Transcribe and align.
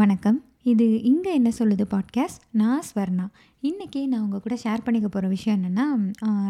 வணக்கம். 0.00 0.36
இது 0.72 0.84
இங்கே 1.08 1.30
என்ன 1.38 1.50
சொல்லுது 1.58 1.84
பாட்காஸ்ட் 1.90 2.42
நான் 2.60 2.84
ஸ்வர்ணா. 2.88 3.24
இன்றைக்கி 3.62 4.00
நான் 4.10 4.22
உங்கள் 4.22 4.42
கூட 4.44 4.54
ஷேர் 4.62 4.84
பண்ணிக்க 4.84 5.08
போகிற 5.08 5.26
விஷயம் 5.32 5.58
என்னென்னா 5.58 5.84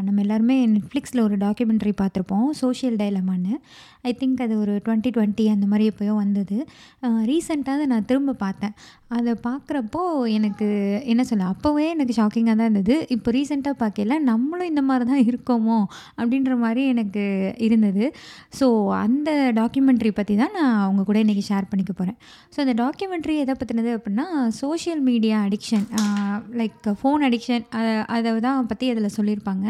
நம்ம 0.07 0.21
எல்லாருமே 0.25 0.57
நெட்ஃப்ளிக்ஸில் 0.75 1.23
ஒரு 1.25 1.37
டாக்குமெண்ட்ரி 1.37 1.93
பார்த்துருப்போம் 2.01 2.47
சோஷியல் 2.61 2.97
டைலமான்னு 2.97 3.55
ஐ 4.11 4.13
திங்க் 4.21 4.43
அது 4.47 4.55
ஒரு 4.59 4.75
டுவெண்ட்டி 4.85 5.11
டுவெண்ட்டி 5.17 5.47
அந்த 5.55 5.67
மாதிரி 5.73 5.87
எப்போயோ 5.93 6.15
வந்தது. 6.17 6.59
ரீசெண்டாக 7.31 7.77
அதை 7.79 7.87
நான் 7.95 8.09
திரும்ப 8.13 8.37
பார்த்தேன். 8.45 8.77
அதை 9.17 9.33
பார்க்குறப்போ 9.47 10.03
எனக்கு 10.37 10.67
என்ன 11.13 11.23
சொல்ல 11.31 11.49
அப்போவே 11.53 11.85
எனக்கு 11.95 12.15
ஷாக்கிங்காக 12.19 12.55
தான் 12.59 12.69
இருந்தது. 12.69 12.95
இப்போ 13.15 13.29
ரீசெண்டாக 13.37 13.77
பார்க்கல 13.83 14.17
நம்மளும் 14.29 14.71
இந்த 14.73 14.83
மாதிரி 14.89 15.05
தான் 15.11 15.25
இருக்கோமோ 15.31 15.79
அப்படின்ற 16.21 16.53
மாதிரி 16.65 16.83
எனக்கு 16.93 17.25
இருந்தது. 17.67 18.05
ஸோ 18.59 18.67
அந்த 19.05 19.31
டாக்குமெண்ட்ரி 19.61 20.13
பற்றி 20.21 20.37
தான் 20.43 20.55
நான் 20.59 20.79
அவங்க 20.87 21.05
கூட 21.11 21.19
இன்றைக்கி 21.25 21.45
ஷேர் 21.51 21.71
பண்ணிக்க 21.73 21.95
போகிறேன் 22.01 22.19
ஸோ 22.55 22.61
அந்த 22.65 22.77
டாக்குமெண்ட்ரி 22.83 23.37
எதை 23.45 23.57
பற்றினது 23.63 23.93
அப்படின்னா 23.99 24.27
social 24.63 25.03
media 25.11 25.39
addiction 25.49 25.87
like 26.63 26.89
phone 27.03 27.27
addiction 27.31 27.67
அதை 27.81 27.93
அதை 28.17 28.33
தான் 28.49 28.71
பற்றி 28.73 28.89
அதில் 28.95 29.15
சொல்லியிருப்பாங்க. 29.19 29.67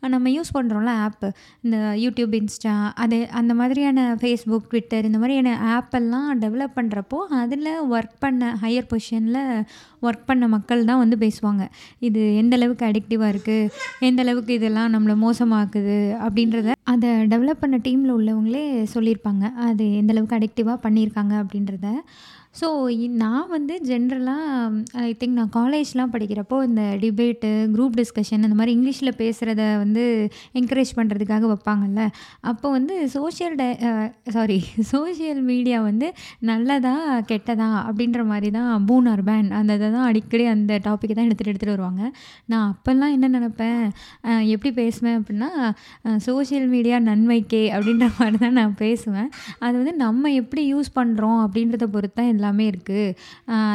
நம்ம 0.00 0.28
யூஸ் 0.30 0.52
பண்ணுறோம்ல 0.54 0.92
ஆப்பு. 1.06 1.30
இந்த 1.60 1.76
யூடியூப் 1.76 2.34
இன்ஸ்டா 2.40 2.90
அது 2.94 3.28
அந்த 3.30 3.54
மாதிரியான 3.54 4.16
ஃபேஸ்புக் 4.20 4.68
ட்விட்டர் 4.68 5.04
இந்த 5.04 5.18
மாதிரியான 5.18 5.52
ஆப்பெல்லாம் 5.76 6.28
டெவலப் 6.40 6.76
பண்ணுறப்போ 6.76 7.18
அதில் 7.28 7.70
ஒர்க் 7.90 8.16
பண்ண 8.18 8.58
ஹையர் 8.62 8.88
பொசிஷனில் 8.90 9.64
ஒர்க் 10.06 10.26
பண்ண 10.30 10.48
மக்கள் 10.56 10.88
தான் 10.90 11.02
வந்து 11.02 11.18
பேசுவாங்க. 11.24 11.64
இது 12.08 12.22
எந்த 12.40 12.56
அளவுக்கு 12.60 12.88
அடிக்டிவாக 12.90 13.32
இருக்குது 13.34 13.70
எந்த 14.08 14.20
அளவுக்கு 14.26 14.58
இதெல்லாம் 14.58 14.92
நம்மளை 14.96 15.16
மோசமாக்குது? 15.26 15.98
அப்படின்றத 16.26 16.76
அதை 16.94 17.10
டெவலப் 17.32 17.62
பண்ண 17.62 17.76
டீமில் 17.86 18.16
உள்ளவங்களே 18.18 18.66
சொல்லியிருப்பாங்க. 18.96 19.46
அது 19.68 19.84
எந்த 20.02 20.12
அளவுக்கு 20.16 20.38
அடிக்டிவாக 20.40 20.84
பண்ணியிருக்காங்க 20.86 21.34
அப்படின்றத. 21.44 21.88
ஸோ 22.58 22.68
நான் 23.20 23.50
வந்து 23.54 23.74
ஜென்ரலாக 23.88 25.02
ஐ 25.08 25.10
திங்க் 25.18 25.36
நான் 25.40 25.52
காலேஜ்லாம் 25.56 26.12
படிக்கிறப்போ 26.14 26.56
இந்த 26.68 26.82
டிபேட்டு 27.02 27.50
குரூப் 27.74 27.98
டிஸ்கஷன் 28.00 28.46
அந்த 28.46 28.56
மாதிரி 28.60 28.72
இங்கிலீஷில் 28.76 29.10
பேசுகிறத 29.20 29.62
வந்து 29.82 30.04
என்கரேஜ் 30.60 30.92
பண்ணுறதுக்காக 30.98 31.44
வைப்பாங்கல்ல. 31.52 32.04
அப்போ 32.50 32.66
வந்து 32.76 32.94
சோஷியல் 33.14 33.54
டை 33.60 33.68
சாரி 34.36 34.58
சோஷியல் 34.92 35.42
மீடியா 35.50 35.78
வந்து 35.88 36.08
நல்லதா 36.50 36.94
கெட்டதா 37.30 37.68
அப்படின்ற 37.86 38.24
மாதிரி 38.32 38.50
தான் 38.58 38.72
பூன் 38.88 39.10
பேன் 39.30 39.50
அந்த 39.60 39.76
இதை 39.80 39.89
தான் 39.96 40.06
அடிக்கடி 40.10 40.44
அந்த 40.54 40.72
டாப்பிக்கை 40.86 41.14
தான் 41.18 41.26
எடுத்துகிட்டு 41.28 41.52
எடுத்துகிட்டு 41.52 41.76
வருவாங்க. 41.76 42.02
நான் 42.52 42.66
அப்போல்லாம் 42.72 43.14
என்ன 43.16 43.30
நினப்பேன்? 43.36 43.82
எப்படி 44.54 44.70
பேசுவேன் 44.80 45.18
அப்படின்னா 45.20 45.50
சோஷியல் 46.26 46.68
மீடியா 46.74 46.98
நன்மைக்கே 47.10 47.62
அப்படின்ற 47.76 48.08
மாதிரி 48.18 48.38
தான் 48.44 48.58
நான் 48.60 48.76
பேசுவேன். 48.84 49.30
அது 49.64 49.74
வந்து 49.80 49.94
நம்ம 50.04 50.32
எப்படி 50.40 50.64
யூஸ் 50.72 50.90
பண்ணுறோம் 50.98 51.40
அப்படின்றத 51.46 51.88
பொறுத்து 51.96 52.18
தான் 52.20 52.32
எல்லாமே 52.34 52.66
இருக்குது 52.72 53.06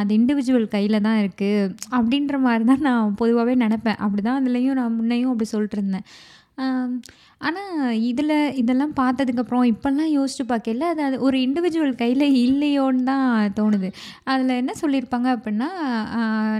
அது 0.00 0.12
இண்டிவிஜுவல் 0.20 0.68
கையில் 0.76 1.04
தான் 1.08 1.20
இருக்குது 1.24 1.70
அப்படின்ற 1.98 2.36
மாதிரி 2.46 2.66
தான் 2.72 2.84
நான் 2.88 3.14
பொதுவாகவே 3.22 3.54
நினப்பேன். 3.64 4.00
அப்படி 4.06 4.22
தான் 4.28 4.40
அதுலேயும் 4.40 4.78
நான் 4.80 4.96
முன்னையும் 4.98 5.32
அப்படி 5.34 5.48
சொல்லிட்டு 5.54 5.78
இருந்தேன். 5.80 6.06
ஆனால் 7.40 7.72
இதில் 8.02 8.30
இதெல்லாம் 8.54 8.92
பார்த்ததுக்கப்புறம் 8.96 9.64
இப்போல்லாம் 9.64 10.10
யோசிச்சு 10.12 10.44
பார்க்கல 10.48 10.86
அது 10.86 11.02
அது 11.02 11.16
ஒரு 11.20 11.36
இண்டிவிஜுவல் 11.38 11.92
கையில் 11.94 12.26
இல்லையோன்னு 12.38 13.02
தான் 13.02 13.26
தோணுது. 13.58 13.88
அதில் 14.24 14.52
என்ன 14.56 14.72
சொல்லியிருப்பாங்க 14.82 15.28
அப்படின்னா 15.36 15.68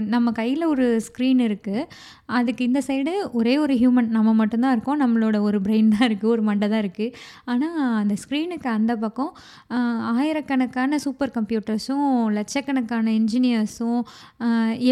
நம்ம 0.07 0.31
கையில் 0.31 0.65
ஒரு 0.65 0.85
ஸ்க்ரீன் 1.07 1.41
இருக்குது 1.43 1.87
அதுக்கு 2.37 2.63
இந்த 2.69 2.79
சைடு 2.87 3.13
ஒரே 3.39 3.53
ஒரு 3.63 3.73
ஹியூமன் 3.81 4.09
நம்ம 4.17 4.33
மட்டும்தான் 4.41 4.73
இருக்கோம். 4.75 4.99
நம்மளோட 5.03 5.37
ஒரு 5.47 5.59
பிரெயின் 5.65 5.91
தான் 5.95 6.05
இருக்குது 6.07 6.31
ஒரு 6.35 6.43
மண்டை 6.49 6.67
தான் 6.73 6.81
இருக்குது 6.83 7.13
ஆனால் 7.51 7.77
அந்த 8.01 8.15
ஸ்க்ரீனுக்கு 8.23 8.69
அந்த 8.77 8.93
பக்கம் 9.03 9.31
ஆயிரக்கணக்கான 10.15 10.99
சூப்பர் 11.05 11.33
கம்ப்யூட்டர்ஸும் 11.37 12.07
லட்சக்கணக்கான 12.37 13.13
இன்ஜினியர்ஸும் 13.19 14.01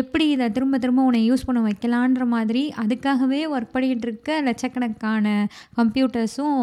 எப்படி 0.02 0.28
இதை 0.36 0.47
திரும்ப 0.58 0.80
திரும்ப 0.86 1.08
உன்னை 1.09 1.22
யூஸ் 1.30 1.45
பண்ண 1.50 1.61
வைக்கலான்ற 1.67 2.25
மாதிரி 2.36 2.63
அதுக்காகவே 2.83 3.41
ஒர்க் 3.56 3.73
பண்ணிகிட்டு 3.75 4.08
இருக்க 4.09 4.39
லட்சக்கணக்கான 4.50 5.36
கம்ப்யூட்டர்ஸும் 5.80 6.59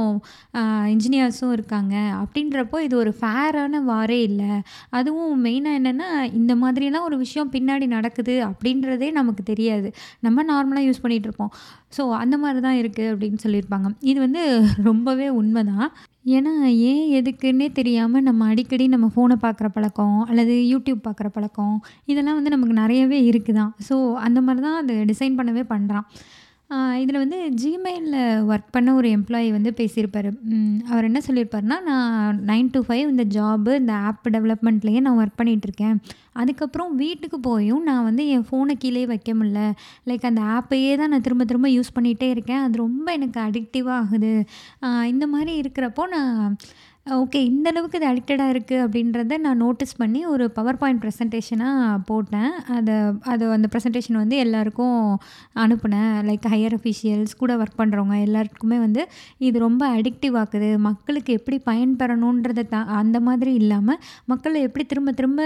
இன்ஜினியர்ஸும் 0.94 1.52
இருக்காங்க. 1.56 1.94
அப்படின்றப்போ 2.22 2.78
இது 2.86 2.94
ஒரு 3.02 3.12
ஃபேரான 3.20 3.80
வாரே 3.90 4.18
இல்லை. 4.28 4.52
அதுவும் 4.98 5.44
மெயினாக 5.46 5.78
என்னென்னா 5.80 6.08
இந்த 6.40 6.52
மாதிரிலாம் 6.62 7.06
ஒரு 7.08 7.16
விஷயம் 7.24 7.52
பின்னாடி 7.56 7.86
நடக்குது 7.96 8.34
அப்படின்றதே 8.48 9.10
நமக்கு 9.20 9.42
தெரியாது. 9.52 9.88
நம்ம 10.26 10.42
நார்மலாக 10.62 10.88
யூஸ் 10.88 11.02
பண்ணிகிட்ருப்போம் 11.02 11.52
ஸோ 11.96 12.10
அந்த 12.10 12.38
மாதிரி 12.38 12.60
தான் 12.60 12.78
இருக்குது 12.82 13.10
அப்படின்னு 13.12 13.38
சொல்லியிருப்பாங்க. 13.44 13.94
இது 14.00 14.20
வந்து 14.20 14.42
ரொம்பவே 14.82 15.28
உண்மை 15.28 15.64
தான் 15.64 15.92
ஏன்னா 16.26 16.52
ஏன் 16.90 17.06
எதுக்குன்னே 17.18 17.72
தெரியாமல் 17.72 18.22
நம்ம 18.22 18.46
அடிக்கடி 18.46 18.88
நம்ம 18.88 19.06
ஃபோனை 19.14 19.36
பார்க்குற 19.44 19.68
பழக்கம் 19.68 20.24
அல்லது 20.24 20.54
யூடியூப் 20.72 21.00
பார்க்குற 21.04 21.26
பழக்கம் 21.26 21.82
இதெல்லாம் 22.04 22.34
வந்து 22.34 22.50
நமக்கு 22.50 22.74
நிறையவே 22.74 23.18
இருக்குது 23.30 23.56
தான் 23.56 23.72
ஸோ 23.88 24.14
அந்த 24.14 24.40
மாதிரி 24.40 24.62
தான் 24.66 24.78
அது 24.82 24.94
டிசைன் 25.04 25.38
பண்ணவே 25.38 25.64
பண்ணுறான் 25.68 26.06
இதில் 27.02 27.20
வந்து 27.22 27.38
ஜிமெயிலில் 27.62 28.18
ஒர்க் 28.52 28.72
பண்ண 28.74 28.94
ஒரு 28.98 29.08
எம்ப்ளாயி 29.16 29.48
வந்து 29.56 29.70
பேசியிருப்பார். 29.80 30.28
அவர் 30.90 31.08
என்ன 31.08 31.20
சொல்லியிருப்பாருன்னா 31.26 31.78
நான் 31.88 32.40
நைன் 32.50 32.72
டு 32.74 32.80
ஃபைவ் 32.88 33.12
இந்த 33.14 33.24
ஜாபு 33.36 33.72
இந்த 33.82 33.94
ஆப் 34.08 34.28
டெவலப்மெண்ட்லேயே 34.36 35.00
நான் 35.06 35.20
ஒர்க் 35.22 35.38
பண்ணிகிட்ருக்கேன் 35.40 35.96
அதுக்கப்புறம் 36.42 36.92
வீட்டுக்கு 37.02 37.38
போயும் 37.48 37.82
நான் 37.88 38.06
வந்து 38.08 38.22
என் 38.34 38.46
ஃபோனை 38.50 38.74
கீழே 38.82 39.02
வைக்க 39.10 39.30
முடில 39.40 39.62
லைக் 40.10 40.28
அந்த 40.30 40.42
ஆப்பையே 40.56 40.92
தான் 41.00 41.12
நான் 41.14 41.26
திரும்ப 41.26 41.44
திரும்ப 41.50 41.68
யூஸ் 41.68 41.96
பண்ணிகிட்டே 41.96 42.28
இருக்கேன். 42.34 42.62
அது 42.66 42.84
ரொம்ப 42.84 43.06
எனக்கு 43.18 43.38
அடிக்டிவாக 43.40 43.98
ஆகுது. 44.02 44.32
இந்த 45.12 45.26
மாதிரி 45.34 45.52
இருக்கிறப்போ 45.62 46.06
நான் 46.16 46.56
ஓகே 47.06 47.38
இந்த 47.52 47.66
அளவுக்கு 47.70 47.98
இது 47.98 48.06
அடிக்டடாக 48.08 48.52
இருக்குது 48.52 48.82
அப்படின்றத 48.82 49.36
நான் 49.44 49.58
நோட்டீஸ் 49.62 49.94
பண்ணி 50.00 50.20
ஒரு 50.32 50.44
பவர் 50.56 50.76
பாயிண்ட் 50.80 51.00
ப்ரெசன்டேஷனாக 51.04 51.96
போட்டேன். 52.10 52.52
அதை 52.74 52.94
அது 53.32 53.44
அந்த 53.56 53.68
ப்ரெசன்டேஷன் 53.72 54.18
வந்து 54.20 54.36
எல்லாருக்கும் 54.42 54.98
அனுப்புனேன். 55.64 56.12
லைக் 56.28 56.46
ஹையர் 56.52 56.74
அஃபிஷியல்ஸ் 56.76 57.32
கூட 57.40 57.54
ஒர்க் 57.62 57.80
பண்ணுறவங்க 57.80 58.18
எல்லாருக்குமே 58.26 58.78
வந்து 58.84 59.02
இது 59.48 59.56
ரொம்ப 59.64 59.82
அடிக்டிவ் 59.96 60.36
ஆக்குது. 60.42 60.68
மக்களுக்கு 60.88 61.36
எப்படி 61.38 61.58
பயன்பெறணுன்றதை 61.70 62.64
த 62.74 62.82
அந்த 63.00 63.20
மாதிரி 63.28 63.52
இல்லாமல் 63.62 63.98
மக்களை 64.32 64.62
எப்படி 64.68 64.86
திரும்ப 64.92 65.14
திரும்ப 65.20 65.40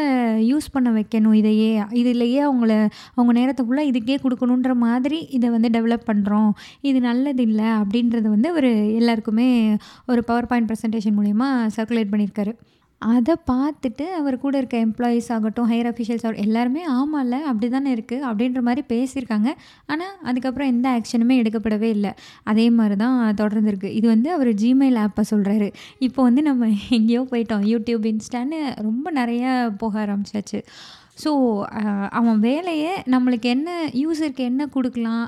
யூஸ் 0.50 0.68
பண்ண 0.76 0.92
வைக்கணும் 0.98 1.38
இதையே 1.40 1.70
இதிலேயே 2.02 2.42
அவங்கள 2.48 2.70
அவங்க 3.16 3.34
நேரத்தை 3.40 3.66
ஃபுல்லாக 3.66 3.92
இதுக்கே 3.92 4.18
கொடுக்கணுன்ற 4.26 4.74
மாதிரி 4.84 5.20
இதை 5.38 5.50
வந்து 5.56 5.72
டெவலப் 5.78 6.06
பண்ணுறோம் 6.12 6.52
இது 6.90 6.98
நல்லது 7.08 7.44
இல்லை 7.48 7.70
அப்படின்றத 7.80 8.26
வந்து 8.36 8.50
ஒரு 8.60 8.72
எல்லாருக்குமே 9.00 9.50
ஒரு 10.12 10.20
பவர் 10.30 10.50
பாயிண்ட் 10.52 10.70
ப்ரெசன்டேஷன் 10.70 11.18
மூலிமா 11.18 11.45
சர்க்குலேட் 11.76 12.12
பண்ணியிருக்காரு. 12.14 12.54
அதை 13.02 13.34
பார்த்துட்டு 13.50 14.04
அவர் 14.18 14.34
கூட 14.44 14.54
இருக்க 14.60 14.76
எம்ப்ளாயீஸ் 14.84 15.26
ஆகட்டும் 15.34 15.68
ஹையர் 15.70 15.88
அஃபிஷியல்ஸ் 15.90 16.24
ஆகட்டும் 16.26 16.44
எல்லாருமே 16.44 16.82
ஆமாம்ல 16.98 17.36
அப்படி 17.48 17.66
தானே 17.74 17.90
இருக்குது 17.96 18.24
அப்படின்ற 18.28 18.60
மாதிரி 18.68 18.82
பேசியிருக்காங்க. 18.92 19.50
ஆனால் 19.92 20.14
அதுக்கப்புறம் 20.28 20.70
எந்த 20.74 20.86
ஆக்ஷனுமே 20.96 21.34
எடுக்கப்படவே 21.42 21.90
இல்லை. 21.96 22.12
அதே 22.52 22.66
மாதிரி 22.78 22.96
தான் 23.04 23.18
தொடர்ந்துருக்கு. 23.42 23.90
இது 23.98 24.06
வந்து 24.14 24.30
அவர் 24.36 24.50
ஜிமெயில் 24.62 25.00
ஆப்பை 25.04 25.24
சொல்கிறாரு 25.32 25.68
இப்போ 26.08 26.22
வந்து 26.28 26.44
நம்ம 26.48 26.70
எங்கேயோ 26.98 27.22
போயிட்டோம். 27.32 27.66
யூடியூப் 27.72 28.06
இன்ஸ்டான்னு 28.12 28.60
ரொம்ப 28.88 29.10
நிறைய 29.20 29.44
போக 29.82 29.94
ஆரம்பிச்சாச்சு. 30.06 30.60
ஸோ 31.22 31.30
uh, 31.80 32.06
அவன் 32.18 32.38
வேலையை 32.46 32.90
நம்மளுக்கு 33.12 33.48
என்ன 33.54 33.68
யூஸருக்கு 34.00 34.42
என்ன 34.50 34.62
கொடுக்கலாம்? 34.74 35.26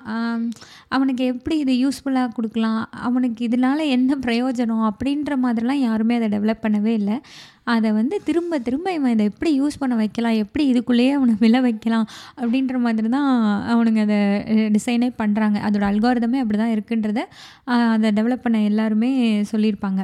அவனுக்கு 0.97 1.23
எப்படி 1.33 1.57
இது 1.65 1.75
யூஸ்ஃபுல்லாக 1.83 2.35
கொடுக்கலாம்? 2.39 2.81
அவனுக்கு 3.07 3.41
இதனால் 3.49 3.83
என்ன 3.97 4.19
பிரயோஜனம்? 4.27 4.83
அப்படின்ற 4.91 5.37
மாதிரிலாம் 5.45 5.81
யாருமே 5.87 6.17
அதை 6.19 6.29
டெவலப் 6.35 6.65
பண்ணவே 6.65 6.93
இல்லை. 7.01 7.17
அதை 7.75 7.89
வந்து 7.99 8.17
திரும்ப 8.29 8.59
திரும்ப 8.67 8.93
இவன் 8.99 9.15
இதை 9.17 9.25
எப்படி 9.31 9.53
யூஸ் 9.61 9.81
பண்ண 9.83 9.95
வைக்கலாம்? 10.03 10.41
எப்படி 10.45 10.65
இதுக்குள்ளேயே 10.73 11.15
அவனை 11.19 11.35
விழ 11.45 11.57
வைக்கலாம்? 11.69 12.07
அப்படின்ற 12.41 12.77
மாதிரி 12.87 13.11
தான் 13.17 13.31
அவனுங்க 13.75 14.03
அதை 14.09 14.21
டிசைனே 14.77 15.11
பண்ணுறாங்க 15.23 15.59
அதோட 15.69 15.87
அல்காரதமே 15.93 16.41
அப்படி 16.43 16.61
தான் 16.65 16.75
இருக்குன்றத 16.77 17.23
அதை 17.95 18.11
டெவலப் 18.21 18.45
பண்ண 18.47 18.61
எல்லாருமே 18.73 19.13
சொல்லியிருப்பாங்க. 19.53 20.03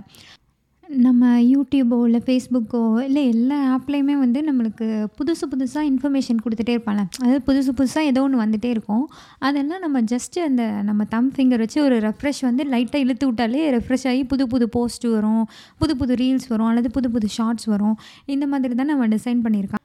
நம்ம 0.88 1.26
யூடியூபோ 1.40 1.96
இல்லை 2.04 2.20
ஃபேஸ்புக்கோ 2.26 2.80
இல்லை 3.04 3.22
எல்லா 3.28 3.58
ஆப்லேயுமே 3.76 4.14
வந்து 4.24 4.40
நம்மளுக்கு 4.48 4.86
புதுசு 5.18 5.44
புதுசாக 5.52 5.84
இன்ஃபர்மேஷன் 5.90 6.42
கொடுத்துட்டே 6.44 6.74
இருப்பாங்க. 6.76 7.02
அதாவது 7.22 7.40
புதுசு 7.48 7.72
புதுசாக 7.78 8.10
ஏதோ 8.10 8.22
ஒன்று 8.22 8.42
வந்துகிட்டே 8.42 8.70
இருக்கும். 8.76 9.04
அதெல்லாம் 9.38 9.82
நம்ம 9.84 10.00
ஜஸ்ட்டு 10.12 10.44
அந்த 10.48 10.64
நம்ம 10.88 11.04
தம் 11.14 11.30
ஃபிங்கர் 11.36 11.64
வச்சு 11.64 11.82
ஒரு 11.82 11.98
ரெஃப்ரெஷ் 11.98 12.40
வந்து 12.40 12.64
லைட்டாக 12.64 13.04
இழுத்து 13.06 13.26
விட்டாலே 13.26 13.70
ரெஃப்ரெஷ் 13.76 14.08
ஆகி 14.12 14.24
புது 14.24 14.46
புது 14.46 14.68
போஸ்ட் 14.68 15.06
வரும். 15.16 15.44
புது 15.78 15.96
புது 15.96 16.14
ரீல்ஸ் 16.14 16.48
வரும். 16.48 16.66
அல்லது 16.66 16.90
புது 16.90 17.10
புது 17.10 17.28
ஷார்ட்ஸ் 17.28 17.64
வரும். 17.64 17.96
இந்த 18.26 18.46
மாதிரி 18.46 18.74
தான் 18.74 18.86
நம்ம 18.86 19.06
டிசைன் 19.06 19.42
பண்ணியிருக்கான் 19.46 19.83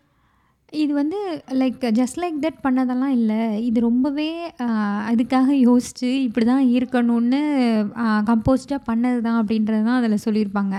இது 0.72 0.94
வந்து 0.94 1.20
லைக் 1.60 1.84
ஜஸ்ட் 1.98 2.20
லைக் 2.22 2.36
தட் 2.44 2.60
பண்ணதெல்லாம் 2.66 3.14
இல்லை. 3.18 3.40
இது 3.68 3.80
ரொம்பவே 3.86 4.28
அதுக்காக 5.12 5.50
யோசித்து 5.68 6.10
இப்படி 6.24 6.46
தான் 6.46 6.66
இருக்கணும்னு 6.78 7.40
கம்போஸ்டாக 8.30 8.80
பண்ணது 8.90 9.20
தான் 9.28 9.40
அப்படின்றது 9.42 9.84
தான் 9.88 10.00
அதில் 10.02 10.24
சொல்லியிருப்பாங்க. 10.26 10.76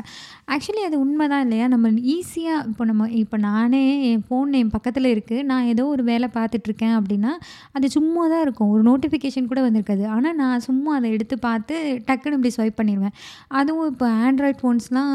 ஆக்சுவலி 0.54 0.82
அது 0.86 0.96
உண்மை 1.02 1.24
தான் 1.32 1.42
இல்லையா? 1.44 1.66
நம்ம 1.72 1.88
ஈஸியாக 2.14 2.62
இப்போ 2.68 2.84
நம்ம 2.90 3.04
இப்போ 3.20 3.36
நானே 3.46 3.82
என் 4.08 4.22
ஃபோன் 4.28 4.54
என் 4.60 4.72
பக்கத்தில் 4.74 5.08
இருக்குது 5.12 5.42
நான் 5.50 5.68
ஏதோ 5.72 5.82
ஒரு 5.94 6.02
வேலை 6.08 6.28
பார்த்துட்ருக்கேன் 6.36 6.94
அப்படின்னா 6.98 7.32
அது 7.76 7.86
சும்மா 7.96 8.22
தான் 8.32 8.42
இருக்கும். 8.46 8.70
ஒரு 8.74 8.82
நோட்டிஃபிகேஷன் 8.88 9.48
கூட 9.50 9.60
வந்திருக்காது. 9.66 10.04
ஆனால் 10.14 10.36
நான் 10.40 10.64
சும்மா 10.66 10.90
அதை 10.98 11.10
எடுத்து 11.16 11.36
பார்த்து 11.46 11.74
டக்குன்னு 12.08 12.38
இப்படி 12.38 12.52
ஸ்வைப் 12.56 12.78
பண்ணிடுவேன். 12.80 13.14
அதுவும் 13.60 13.90
இப்போ 13.92 14.08
ஆண்ட்ராய்ட் 14.28 14.60
ஃபோன்ஸ்லாம் 14.62 15.12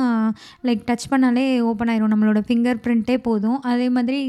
லைக் 0.70 0.86
டச் 0.92 1.08
பண்ணாலே 1.14 1.46
ஓப்பன் 1.72 1.92
ஆயிரும். 1.94 2.14
நம்மளோட 2.14 2.44
ஃபிங்கர் 2.48 2.80
பிரிண்ட்டே 2.86 3.18
போதும். 3.28 3.60
அதே 3.72 3.90
மாதிரி 3.98 4.22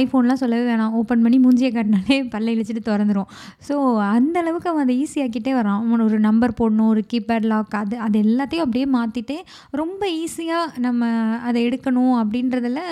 ஐஃபோன்லாம் 0.00 0.42
சொல்லவே 0.42 0.66
வேணாம். 0.72 0.92
ஓப்பன் 1.02 1.24
பண்ணி 1.26 1.40
மூஞ்சியை 1.46 1.72
காட்டினாலே 1.78 2.18
பல்ல 2.34 2.56
இழிச்சிட்டு 2.56 2.84
திறந்துடும் 2.90 3.30
ஸோ 3.68 3.76
அந்த 4.16 4.36
அளவுக்கு 4.44 4.70
அவன் 4.72 4.86
அதை 4.86 4.98
ஈஸியாக்கிட்டே 5.04 5.54
வரான். 5.60 5.80
அவன் 5.86 6.04
ஒரு 6.08 6.18
நம்பர் 6.28 6.58
போடணும் 6.62 6.90
ஒரு 6.96 7.04
கீபேட் 7.14 7.48
லாக் 7.54 7.80
அது 7.84 7.96
அது 8.08 8.18
எல்லாத்தையும் 8.26 8.66
அப்படியே 8.66 8.88
மாற்றிட்டு 8.98 9.38
ரொம்ப 9.70 10.02
ஈஸியாக 10.22 10.78
நம்ம 10.78 11.08
அதை 11.42 11.58
எடுக்கணும் 11.68 12.16
அப்படின்றதில் 12.20 12.82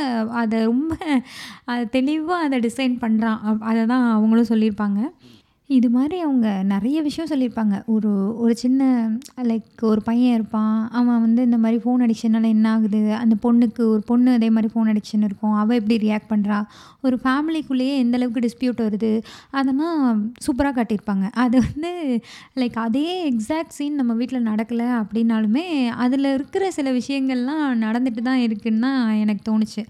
அதை 0.42 0.64
ரொம்ப 0.64 0.96
அதை 1.64 1.84
தெளிவாக 1.88 2.44
அதை 2.44 2.58
டிசைன் 2.60 2.96
பண்ணுறான் 3.04 3.40
அதை 3.60 3.86
தான் 3.86 4.06
அவங்களும் 4.12 4.50
சொல்லியிருப்பாங்க. 4.50 5.00
இது 5.68 5.88
மாதிரி 5.90 6.16
அவங்க 6.20 6.48
நிறைய 6.62 6.98
விஷயம் 7.06 7.28
சொல்லியிருப்பாங்க. 7.30 7.76
ஒரு 7.94 8.10
ஒரு 8.38 8.54
சின்ன 8.56 8.82
லைக் 9.48 9.82
ஒரு 9.82 10.00
பையன் 10.02 10.34
இருப்பான். 10.34 10.76
அவன் 10.90 11.20
வந்து 11.20 11.42
இந்த 11.42 11.58
மாதிரி 11.58 11.80
ஃபோன் 11.84 12.02
அடிக்ஷனால் 12.04 12.46
என்ன 12.46 12.66
ஆகுது? 12.72 13.00
அந்த 13.14 13.34
பொண்ணுக்கு 13.44 13.82
ஒரு 13.94 14.02
பொண்ணு 14.06 14.32
அதே 14.32 14.50
மாதிரி 14.50 14.72
ஃபோன் 14.74 14.90
அடிக்ஷன் 14.92 15.24
இருக்கும். 15.28 15.56
அவள் 15.62 15.78
எப்படி 15.80 15.96
ரியாக்ட் 16.06 16.30
பண்ணுறா 16.30 16.58
ஒரு 17.00 17.18
ஃபேமிலிக்குள்ளேயே 17.24 17.96
எந்த 18.04 18.16
அளவுக்கு 18.16 18.44
டிஸ்பியூட் 18.46 18.84
வருது? 18.86 19.12
அதெல்லாம் 19.50 20.24
சூப்பராக 20.46 20.74
காட்டியிருப்பாங்க. 20.78 21.28
அது 21.32 21.58
வந்து 21.68 22.22
லைக் 22.54 22.78
அதே 22.86 23.08
எக்ஸாக்ட் 23.32 23.76
சீன் 23.78 23.94
நம்ம 23.94 24.14
வீட்டில் 24.14 24.48
நடக்கலை 24.52 24.88
அப்படின்னாலுமே 25.02 25.86
அதில் 25.88 26.34
இருக்கிற 26.34 26.70
சில 26.70 26.92
விஷயங்கள்லாம் 26.92 27.66
நடந்துட்டு 27.86 28.22
தான் 28.30 28.44
இருக்குன்னு 28.48 28.80
தான் 28.80 29.10
எனக்கு 29.24 29.44
தோணுச்சு. 29.50 29.84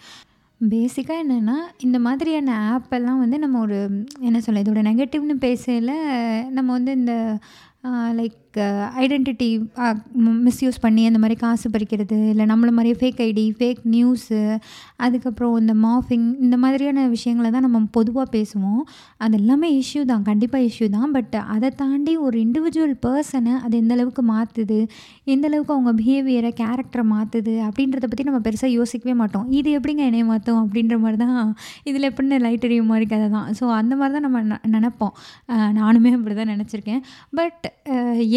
பேசிக்காக 0.60 1.22
என்னென்னா 1.22 1.54
இந்த 1.78 1.98
மாதிரியான 1.98 2.50
ஆப்பெல்லாம் 2.68 3.18
வந்து 3.18 3.38
நம்ம 3.38 3.60
ஒரு 3.60 3.78
என்ன 4.20 4.38
சொல்ல 4.40 4.62
இதோட 4.62 4.82
நெகட்டிவ்னு 4.82 5.36
பேசல 5.40 5.92
நம்ம 6.50 6.68
வந்து 6.72 6.92
இந்த 6.92 7.14
லைக் 8.18 8.42
ஐடென்டிட்டி 9.04 9.48
மிஸ்யூஸ் 10.46 10.78
பண்ணி 10.84 11.02
அந்த 11.08 11.18
மாதிரி 11.22 11.36
காசு 11.42 11.66
பறிக்கிறது 11.74 12.18
இல்லை 12.32 12.44
நம்மள 12.50 12.70
மாதிரியே 12.76 12.96
ஃபேக் 13.00 13.20
ஐடி 13.26 13.44
ஃபேக் 13.58 13.80
நியூஸு 13.94 14.38
அதுக்கப்புறம் 15.06 15.54
இந்த 15.62 15.74
மாஃபிங் 15.86 16.26
இந்த 16.44 16.56
மாதிரியான 16.62 17.04
விஷயங்களை 17.14 17.48
தான் 17.56 17.66
நம்ம 17.66 17.82
பொதுவாக 17.98 18.26
பேசுவோம். 18.36 18.80
அது 19.24 19.36
எல்லாமே 19.40 19.68
இஷ்யூ 19.80 20.02
தான் 20.12 20.24
கண்டிப்பாக 20.30 20.68
இஷ்யூ 20.68 20.88
தான். 20.96 21.10
பட் 21.16 21.36
அதை 21.54 21.70
தாண்டி 21.82 22.14
ஒரு 22.26 22.38
இண்டிவிஜுவல் 22.44 22.96
பர்சனை 23.06 23.54
அது 23.64 23.74
எந்தளவுக்கு 23.82 24.24
மாற்றுது 24.32 24.78
எந்தளவுக்கு 25.34 25.74
அவங்க 25.76 25.92
பிஹேவியரை 26.00 26.52
கேரக்டரை 26.62 27.06
மாற்றுது 27.14 27.54
அப்படின்றத 27.68 28.04
பற்றி 28.12 28.28
நம்ம 28.30 28.42
பெருசாக 28.48 28.72
யோசிக்கவே 28.78 29.16
மாட்டோம். 29.22 29.46
இது 29.60 29.68
எப்படிங்க 29.80 30.04
என்னைய 30.10 30.26
மாற்றும் 30.32 30.60
அப்படின்ற 30.64 30.98
மாதிரி 31.04 31.20
தான் 31.24 31.54
இதில் 31.90 32.10
எப்படின்னு 32.10 32.42
லைட் 32.48 32.66
எரியும் 32.70 32.92
மாதிரி 32.94 33.08
கதை 33.14 33.28
தான். 33.38 33.48
ஸோ 33.60 33.64
அந்த 33.80 33.94
மாதிரி 34.02 34.14
தான் 34.18 34.26
நம்ம 34.28 34.44
ந 34.52 34.62
நினப்போம். 34.76 35.14
நானுமே 35.80 36.12
அப்படி 36.18 36.36
தான் 36.42 36.54
நினச்சிருக்கேன். 36.56 37.02
பட் 37.40 37.66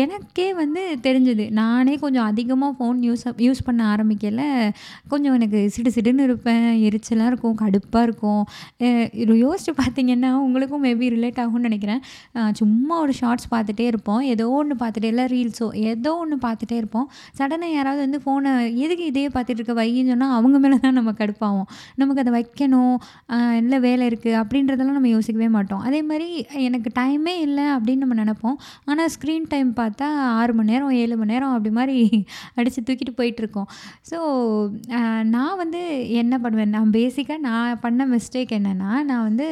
எனக்கே 0.02 0.46
வந்து 0.60 0.82
தெரிஞ்சது. 1.06 1.46
நானே 1.60 1.94
கொஞ்சம் 2.02 2.26
அதிகமாக 2.32 2.74
ஃபோன் 2.78 2.98
யூஸ் 3.06 3.24
யூஸ் 3.46 3.62
பண்ண 3.68 3.82
ஆரம்பிக்கல. 3.94 4.42
கொஞ்சம் 5.12 5.36
எனக்கு 5.38 5.60
சிடு 5.76 5.92
சிடுன்னு 5.96 6.26
இருப்பேன். 6.28 6.68
எரிச்சலாக 6.88 7.30
இருக்கும் 7.32 7.56
கடுப்பாக 7.62 8.04
இருக்கும். 8.08 8.44
இது 9.22 9.38
யோசிச்சு 9.46 9.74
பார்த்தீங்கன்னா 9.80 10.32
உங்களுக்கும் 10.46 10.84
மேபி 10.88 11.08
ரிலேட் 11.16 11.40
ஆகும்னு 11.44 11.70
நினைக்கிறேன். 11.70 12.02
சும்மா 12.60 12.98
ஒரு 13.06 13.16
ஷார்ட்ஸ் 13.22 13.50
பார்த்துட்டே 13.54 13.88
இருப்போம். 13.92 14.22
ஏதோ 14.34 14.48
ஒன்று 14.60 14.78
பார்த்துட்டே 14.84 15.10
இல்லை 15.14 15.26
ரீல்ஸோ 15.34 15.70
ஏதோ 15.94 16.14
ஒன்று 16.26 16.38
பார்த்துட்டே 16.46 16.78
இருப்போம். 16.82 17.08
சடனாக 17.40 17.72
யாராவது 17.78 18.02
வந்து 18.06 18.20
ஃபோனை 18.26 18.54
எதுக்கு 18.84 19.08
இதே 19.14 19.26
பார்த்துட்டு 19.38 19.60
இருக்க 19.62 19.78
வைன்னு 19.82 20.14
சொன்னால் 20.14 20.36
அவங்க 20.38 20.60
மேலே 20.66 20.80
தான் 20.86 20.98
நம்ம 21.00 21.16
கடுப்பாகும். 21.24 21.68
நமக்கு 22.04 22.24
அதை 22.26 22.34
வைக்கணும். 22.38 22.96
இல்லை 23.64 23.80
வேலை 23.88 24.06
இருக்குது 24.12 24.38
அப்படின்றதெல்லாம் 24.44 25.00
நம்ம 25.00 25.14
யோசிக்கவே 25.16 25.50
மாட்டோம். 25.58 25.84
அதே 25.90 26.04
மாதிரி 26.12 26.30
எனக்கு 26.70 26.92
டைமே 27.02 27.36
இல்லை 27.48 27.68
அப்படின்னு 27.78 28.06
நம்ம 28.06 28.22
நினப்போம். 28.24 28.58
ஆனால் 28.90 29.12
ஸ்க்ரீன் 29.20 29.48
டைம் 29.54 29.70
பார்த்தா 29.80 30.08
ஆறு 30.40 30.52
மணி 30.58 30.72
நேரம் 30.72 30.92
ஏழு 31.02 31.16
மணி 31.22 31.34
நேரம் 31.34 31.54
அப்படி 31.56 31.72
மாதிரி 31.78 31.96
அடித்து 32.60 32.82
தூக்கிட்டு 32.88 33.14
போயிட்டுருக்கோம் 33.18 33.68
ஸோ 34.10 34.18
நான் 35.36 35.58
வந்து 35.62 35.82
என்ன 36.22 36.34
பண்ணுவேன் 36.44 36.74
நான் 36.76 36.94
பேசிக்காக 36.98 37.40
நான் 37.48 37.80
பண்ண 37.86 38.06
மிஸ்டேக் 38.14 38.52
என்னென்னா 38.58 38.92
நான் 39.10 39.26
வந்து 39.30 39.48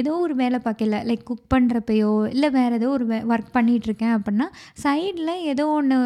ஏதோ 0.00 0.12
ஒரு 0.24 0.34
வேலை 0.40 0.58
பார்க்கல. 0.66 0.98
லைக் 1.10 1.24
குக் 1.30 1.46
பண்ணுறப்பையோ 1.54 2.10
இல்லை 2.34 2.50
வேறு 2.58 2.76
ஏதோ 2.80 2.88
ஒரு 2.96 3.06
ஒர்க் 3.32 3.50
பண்ணிகிட்ருக்கேன் 3.56 4.14
அப்படின்னா 4.16 4.46
சைடில் 4.84 5.32
ஏதோ 5.52 5.66
ஒன்று 5.78 5.98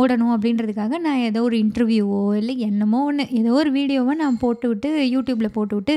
ஓடணும் 0.00 0.34
அப்படின்றதுக்காக 0.36 1.00
நான் 1.06 1.22
ஏதோ 1.28 1.42
ஒரு 1.48 1.58
இன்டர்வியூவோ 1.64 2.20
இல்லை 2.40 2.56
என்னமோ 2.68 3.00
ஒன்று 3.10 3.26
ஏதோ 3.40 3.52
ஒரு 3.60 3.72
வீடியோவை 3.78 4.16
நான் 4.22 4.40
போட்டு 4.44 4.68
விட்டு 4.72 4.90
யூடியூப்பில் 5.14 5.54
போட்டு 5.58 5.74
விட்டு 5.78 5.96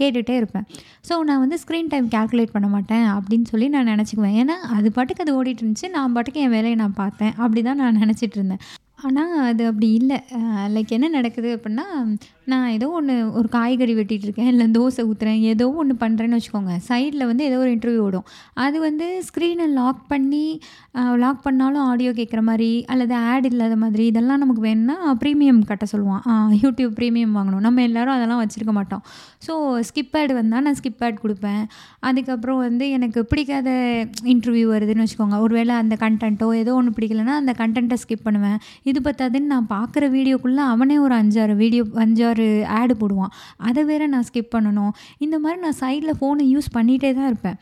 கேட்டுகிட்டே 0.00 0.36
இருப்பேன். 0.40 0.66
ஸோ 1.08 1.14
நான் 1.30 1.42
வந்து 1.44 1.58
ஸ்க்ரீன் 1.64 1.92
டைம் 1.94 2.08
கேல்குலேட் 2.16 2.54
பண்ண 2.56 2.70
மாட்டேன் 2.76 3.06
அப்படின்னு 3.16 3.48
சொல்லி 3.52 3.68
நான் 3.76 3.90
நினச்சிக்குவேன். 3.92 4.38
ஏன்னா 4.42 4.56
அது 4.78 4.88
பாட்டுக்கு 4.96 5.24
அது 5.26 5.34
ஓடிட்டு 5.38 5.62
இருந்துச்சு. 5.62 5.79
நான் 5.88 6.12
பாட்டுக்கு 6.12 6.40
என் 6.40 6.50
வேலையை 6.50 6.74
நான் 6.74 6.94
பார்த்தேன். 6.94 7.32
அப்படி 7.36 7.62
தான் 7.62 7.76
நான் 7.76 7.98
நினச்சிட்டு 7.98 8.36
இருந்தேன். 8.36 8.58
ஆனால் 9.06 9.32
அது 9.50 9.62
அப்படி 9.70 9.88
இல்லை. 10.00 10.18
லைக் 10.74 10.94
என்ன 10.96 11.08
நடக்குது 11.16 11.50
அப்படின்னா 11.56 11.86
நான் 12.50 12.72
ஏதோ 12.76 12.86
ஒன்று 12.98 13.14
ஒரு 13.38 13.48
காய்கறி 13.54 13.92
வெட்டிகிட்டு 13.96 14.26
இருக்கேன் 14.26 14.48
இல்லை 14.52 14.64
தோசை 14.76 15.02
ஊற்றுறேன் 15.08 15.42
ஏதோ 15.50 15.66
ஒன்று 15.80 15.94
பண்ணுறேன்னு 16.02 16.38
வச்சுக்கோங்க. 16.38 16.72
சைடில் 16.88 17.24
வந்து 17.30 17.42
ஏதோ 17.48 17.56
ஒரு 17.64 17.70
இன்டர்வியூ 17.74 18.00
ஓடும். 18.06 18.26
அது 18.64 18.76
வந்து 18.86 19.06
ஸ்க்ரீனை 19.28 19.66
லாக் 19.78 20.00
பண்ணி 20.12 20.44
லாக் 21.22 21.44
பண்ணாலும் 21.46 21.84
ஆடியோ 21.90 22.12
கேட்குற 22.20 22.40
மாதிரி 22.48 22.70
அல்லது 22.92 23.14
ஆட் 23.32 23.46
இல்லாத 23.50 23.74
மாதிரி 23.82 24.04
இதெல்லாம் 24.12 24.42
நமக்கு 24.44 24.64
வேணும்னா 24.68 24.96
ப்ரீமியம் 25.22 25.60
கட்ட 25.70 25.86
சொல்லுவான். 25.92 26.24
யூடியூப் 26.62 26.96
ப்ரீமியம் 26.98 27.36
வாங்கணும். 27.38 27.64
நம்ம 27.66 27.84
எல்லோரும் 27.88 28.16
அதெல்லாம் 28.16 28.42
வச்சுருக்க 28.42 28.74
மாட்டோம். 28.78 29.04
ஸோ 29.46 29.52
ஸ்கிப் 29.90 30.16
ஆட் 30.22 30.34
வந்தால் 30.40 30.64
நான் 30.68 30.78
ஸ்கிப் 30.80 31.04
ஆட் 31.08 31.22
கொடுப்பேன். 31.24 31.62
அதுக்கப்புறம் 32.10 32.60
வந்து 32.66 32.84
எனக்கு 32.98 33.22
பிடிக்காத 33.32 33.70
இன்டர்வியூ 34.34 34.66
வருதுன்னு 34.74 35.06
வச்சுக்கோங்க. 35.06 35.38
ஒருவேளை 35.46 35.76
அந்த 35.84 35.96
கண்டென்ட்டோ 36.04 36.50
ஏதோ 36.62 36.74
ஒன்று 36.80 36.96
பிடிக்கலன்னா 36.98 37.36
அந்த 37.42 37.54
கண்டென்ட்டை 37.62 37.98
ஸ்கிப் 38.04 38.26
பண்ணுவேன். 38.28 38.58
இது 38.90 39.00
பத்தாதுன்னு 39.08 39.52
நான் 39.54 39.68
பார்க்குற 39.74 40.04
வீடியோக்குள்ளே 40.16 40.64
அவனே 40.72 40.96
ஒரு 41.04 41.14
அஞ்சாறு 41.20 41.54
வீடியோ 41.62 41.84
அஞ்சாறு 42.04 42.46
ஆடு 42.78 42.94
போடுவான். 43.02 43.32
அதை 43.68 43.82
வேறு 43.90 44.08
நான் 44.14 44.26
ஸ்கிப் 44.28 44.52
பண்ணணும். 44.54 44.92
இந்த 45.24 45.36
மாதிரி 45.44 45.60
நான் 45.66 45.78
சைடில் 45.82 46.18
ஃபோனை 46.20 46.46
யூஸ் 46.54 46.70
பண்ணிகிட்டே 46.76 47.10
தான் 47.18 47.28
இருப்பேன். 47.32 47.58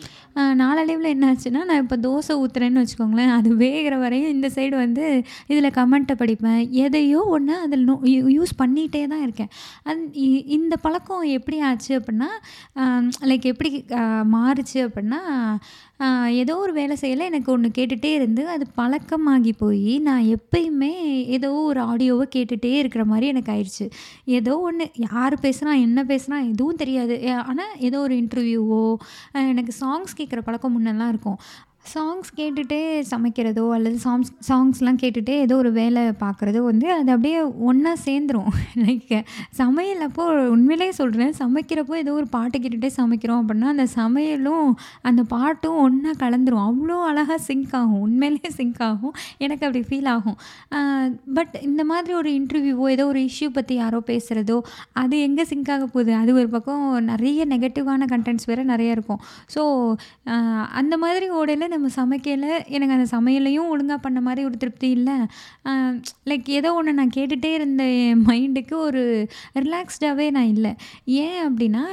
நாளடைவில் 0.63 1.13
என்ன 1.15 1.27
ஆச்சுன்னா 1.33 1.63
நான் 1.71 1.83
இப்போ 1.85 1.99
தோசை 2.07 2.35
ஊற்றுறேன்னு 2.43 2.83
வச்சுக்கோங்களேன். 2.83 3.33
அது 3.39 3.49
வேகிற 3.65 3.95
வரையும் 4.05 4.33
இந்த 4.37 4.51
சைடு 4.57 4.75
வந்து 4.85 5.05
இதில் 5.53 5.71
கமெண்ட்டை 5.79 6.17
படிப்பேன். 6.23 6.61
எதையோ 6.85 7.21
ஒன்று 7.37 7.57
அதில் 7.65 7.85
நோ 7.91 7.97
யூஸ் 8.37 8.55
பண்ணிகிட்டே 8.63 9.03
தான் 9.15 9.25
இருக்கேன். 9.27 9.51
அந் 9.91 10.03
இந்த 10.59 10.75
பழக்கம் 10.87 11.27
எப்படி 11.39 11.59
ஆச்சு 11.71 11.93
அப்படின்னா 12.01 12.31
லைக் 13.31 13.47
எப்படி 13.53 13.71
மாறுச்சு 14.37 14.79
அப்படின்னா 14.87 15.21
ஏதோ 16.41 16.57
ஒரு 16.57 16.73
வேலை 16.73 16.97
செய்யலை 17.01 17.25
எனக்கு 17.31 17.53
ஒன்று 17.53 17.69
கேட்டுகிட்டே 17.79 18.11
இருந்து 18.15 18.43
அது 18.49 18.65
பழக்கமாகி 18.77 19.53
போய் 19.59 19.99
நான் 19.99 20.27
எப்பயுமே 20.37 20.91
ஏதோ 21.37 21.51
ஒரு 21.71 21.81
ஆடியோவை 21.81 22.27
கேட்டுகிட்டே 22.37 22.73
இருக்கிற 22.83 23.05
மாதிரி 23.05 23.27
எனக்கு 23.27 23.53
ஆயிடுச்சு. 23.53 23.87
ஏதோ 24.25 24.53
ஒன்று 24.59 24.87
யார் 25.13 25.37
பேசுனா 25.43 25.73
என்ன 25.87 26.05
பேசுனா 26.05 26.39
எதுவும் 26.53 26.77
தெரியாது. 26.77 27.17
ஆனால் 27.51 27.75
ஏதோ 27.89 28.01
ஒரு 28.01 28.17
இன்டர்வியூவோ 28.23 28.83
எனக்கு 29.53 29.75
சாங்ஸ் 29.81 30.19
கேட்குற 30.21 30.41
பழக்கம் 30.41 30.77
முன்னெல்லாம் 30.77 31.09
இருக்கும். 31.09 31.39
சாங்ஸ் 31.95 32.31
கேட்டுகிட்டே 32.37 32.79
சமைக்கிறதோ 33.11 33.65
அல்லது 33.75 33.97
சாங்ஸ் 34.05 34.31
சாங்ஸ்லாம் 34.49 34.99
கேட்டுகிட்டே 35.03 35.35
ஏதோ 35.45 35.55
ஒரு 35.57 35.71
வேலை 35.73 36.03
பார்க்குறதோ 36.23 36.61
வந்து 36.69 36.87
அது 36.93 37.11
அப்படியே 37.15 37.39
ஒன்றா 37.69 37.93
சேர்ந்துரும். 38.05 38.49
லைக் 38.85 39.13
சமையல் 39.61 40.03
அப்போ 40.07 40.25
உண்மையிலே 40.55 40.89
சொல்கிறேன் 40.99 41.33
சமைக்கிறப்போ 41.39 41.95
ஏதோ 42.03 42.13
ஒரு 42.13 42.29
பாட்டு 42.35 42.59
கேட்டுகிட்டே 42.59 42.91
சமைக்கிறோம் 42.97 43.41
அப்படின்னா 43.43 43.69
அந்த 43.75 43.87
சமையலும் 43.97 44.69
அந்த 45.11 45.23
பாட்டும் 45.35 45.79
ஒன்றா 45.87 46.13
கலந்துரும். 46.25 46.65
அவ்வளோ 46.69 46.99
அழகாக 47.11 47.39
சிங்க் 47.49 47.75
ஆகும். 47.81 48.03
உண்மையிலே 48.07 48.51
சிங்க் 48.59 48.83
ஆகும். 48.89 49.15
எனக்கு 49.47 49.67
அப்படி 49.69 49.83
ஃபீல் 49.89 50.11
ஆகும். 50.15 50.39
பட் 51.39 51.57
இந்த 51.69 51.85
மாதிரி 51.93 52.15
ஒரு 52.21 52.33
இன்டர்வியூவோ 52.39 52.89
ஏதோ 52.97 53.07
ஒரு 53.13 53.23
இஷ்யூ 53.29 53.51
பற்றி 53.59 53.77
யாரோ 53.83 54.03
பேசுகிறதோ 54.13 54.59
அது 55.03 55.15
எங்கே 55.29 55.47
சிங்க் 55.53 55.73
ஆக 55.77 55.85
போகுது? 55.87 56.13
அது 56.23 56.31
ஒரு 56.41 56.49
பக்கம் 56.57 56.85
நிறைய 57.13 57.47
நெகட்டிவான 57.55 58.11
கண்டென்ட்ஸ் 58.15 58.49
வேறு 58.51 58.65
நிறைய 58.73 58.97
இருக்கும். 58.97 59.23
ஸோ 59.55 59.63
அந்த 60.81 60.95
மாதிரி 61.05 61.27
ஓடையில் 61.41 61.77
நம்ம 61.79 61.91
சமைக்கல 62.01 62.47
எனக்கு 62.69 62.97
அந்த 62.97 63.09
சமையலையும் 63.17 63.69
ஒழுங்காக 63.69 64.01
பண்ண 64.01 64.21
மாதிரி 64.21 64.45
ஒரு 64.45 64.57
திருப்தி 64.57 64.91
இல்லை. 64.91 65.15
லைக் 66.25 66.49
ஏதோ 66.59 66.73
ஒன்று 66.75 66.93
நான் 66.93 67.17
கேட்டுகிட்டே 67.17 67.53
இருந்த 67.55 67.85
என் 67.85 68.25
மைண்டுக்கு 68.27 68.75
ஒரு 68.75 69.03
ரிலாக்ஸ்டாகவே 69.59 70.31
நான் 70.31 70.53
இல்லை. 70.55 70.73
ஏன் 71.05 71.41
அப்படின்னா 71.49 71.85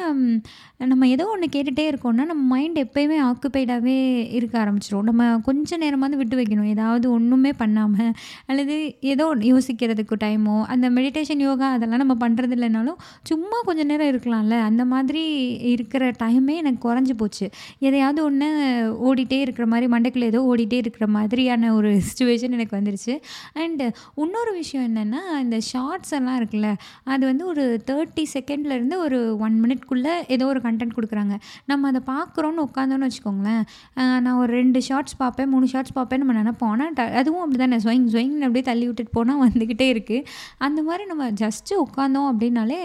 நம்ம 0.80 1.08
ஏதோ 1.08 1.26
ஒன்று 1.28 1.48
கேட்டுகிட்டே 1.52 1.84
இருக்கோம்னா 1.92 2.24
நம்ம 2.32 2.44
மைண்ட் 2.54 2.80
எப்போயுமே 2.80 3.18
ஆக்குப்பைடாகவே 3.28 3.96
இருக்க 4.38 4.56
ஆரம்பிச்சிடும் 4.64 5.06
நம்ம 5.10 5.40
கொஞ்சம் 5.40 5.80
நேரமாவது 5.80 6.18
விட்டு 6.18 6.36
வைக்கணும். 6.38 6.68
ஏதாவது 6.74 7.12
ஒன்றுமே 7.12 7.52
பண்ணாமல் 7.54 8.12
அல்லது 8.46 8.76
ஏதோ 9.02 9.26
யோசிக்கிறதுக்கு 9.52 10.16
டைமோ 10.24 10.56
அந்த 10.66 10.90
மெடிடேஷன் 10.90 11.44
யோகா 11.48 11.72
அதெல்லாம் 11.72 12.02
நம்ம 12.04 12.16
பண்ணுறது 12.28 12.56
இல்லைனாலும் 12.58 13.00
சும்மா 13.24 13.60
கொஞ்சம் 13.64 13.86
நேரம் 13.86 14.12
இருக்கலாம்ல. 14.14 14.58
அந்த 14.70 14.86
மாதிரி 14.86 15.24
இருக்கிற 15.74 16.12
டைமே 16.24 16.56
எனக்கு 16.56 16.82
குறைஞ்சி 16.88 17.16
போச்சு. 17.18 17.48
எதையாவது 17.80 18.24
ஒன்று 18.24 18.50
ஓடிட்டே 19.08 19.40
இருக்கிற 19.40 19.68
மாதிரி 19.68 19.90
மண்டைக்குள்ளே 19.94 20.30
ஏதோ 20.34 20.42
ஓடிட்டே 20.52 20.74
இருக்கிற 20.74 21.08
மாதிரியான 21.08 21.74
ஒரு 21.74 21.92
சுச்சுவேஷன் 22.10 22.56
எனக்கு 22.58 22.78
வந்துருச்சு. 22.78 23.16
அண்டு 23.60 23.88
இன்னொரு 24.16 24.52
விஷயம் 24.52 24.86
என்னென்னா 24.90 25.24
இந்த 25.42 25.60
ஷார்ட்ஸ் 25.72 26.14
எல்லாம் 26.20 26.38
இருக்குல்ல 26.42 26.70
அது 27.04 27.26
வந்து 27.26 27.46
ஒரு 27.46 27.82
தேர்ட்டி 27.92 28.24
செகண்ட்லேருந்து 28.34 28.96
ஒரு 28.98 29.20
ஒன் 29.38 29.58
மினிட்குள்ளே 29.64 30.14
ஏதோ 30.28 30.46
ஒரு 30.46 30.62
கண்டென்ட் 30.68 30.96
கொடுக்குறாங்க. 30.98 31.36
நம்ம 31.72 31.92
அதை 31.92 32.02
பார்க்குறோன்னு 32.14 32.66
உட்காந்தோன்னு 32.68 33.08
வச்சுக்கோங்களேன் 33.10 33.64
நான் 34.26 34.38
ஒரு 34.42 34.52
ரெண்டு 34.60 34.82
ஷார்ட்ஸ் 34.90 35.18
பார்ப்பேன் 35.24 35.50
மூணு 35.54 35.68
ஷார்ட்ஸ் 35.74 35.96
பார்ப்பேன் 36.00 36.22
நம்ம 36.24 36.36
நினப்போம். 36.42 36.72
ஆனால் 36.76 37.14
அதுவும் 37.22 37.44
அப்படி 37.46 37.60
தானே 37.64 37.80
ஸ்வைங் 37.86 38.08
ஸ்வைங்னு 38.14 38.46
அப்படியே 38.48 38.66
தள்ளி 38.70 38.86
விட்டுட்டு 38.90 39.14
போனால் 39.18 39.42
வந்துக்கிட்டே 39.46 39.88
இருக்குது 39.94 40.26
அந்த 40.68 40.80
மாதிரி 40.90 41.06
நம்ம 41.12 41.30
ஜஸ்ட்டு 41.44 41.80
உட்காந்தோம் 41.86 42.30
அப்படின்னாலே 42.32 42.80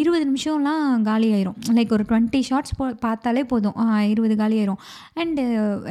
இருபது 0.00 0.24
நிமிஷம்லாம் 0.30 0.84
காலி 1.10 1.28
ஆயிரும். 1.36 1.58
லைக் 1.78 1.94
ஒரு 1.98 2.06
டுவெண்ட்டி 2.10 2.40
ஷார்ட்ஸ் 2.48 2.76
போ 2.78 2.86
பார்த்தாலே 3.06 3.42
போதும். 3.52 3.78
இருபது 4.12 4.34
காலி 4.42 4.56
ஆயிரும். 4.60 4.80
அண்டு 5.22 5.42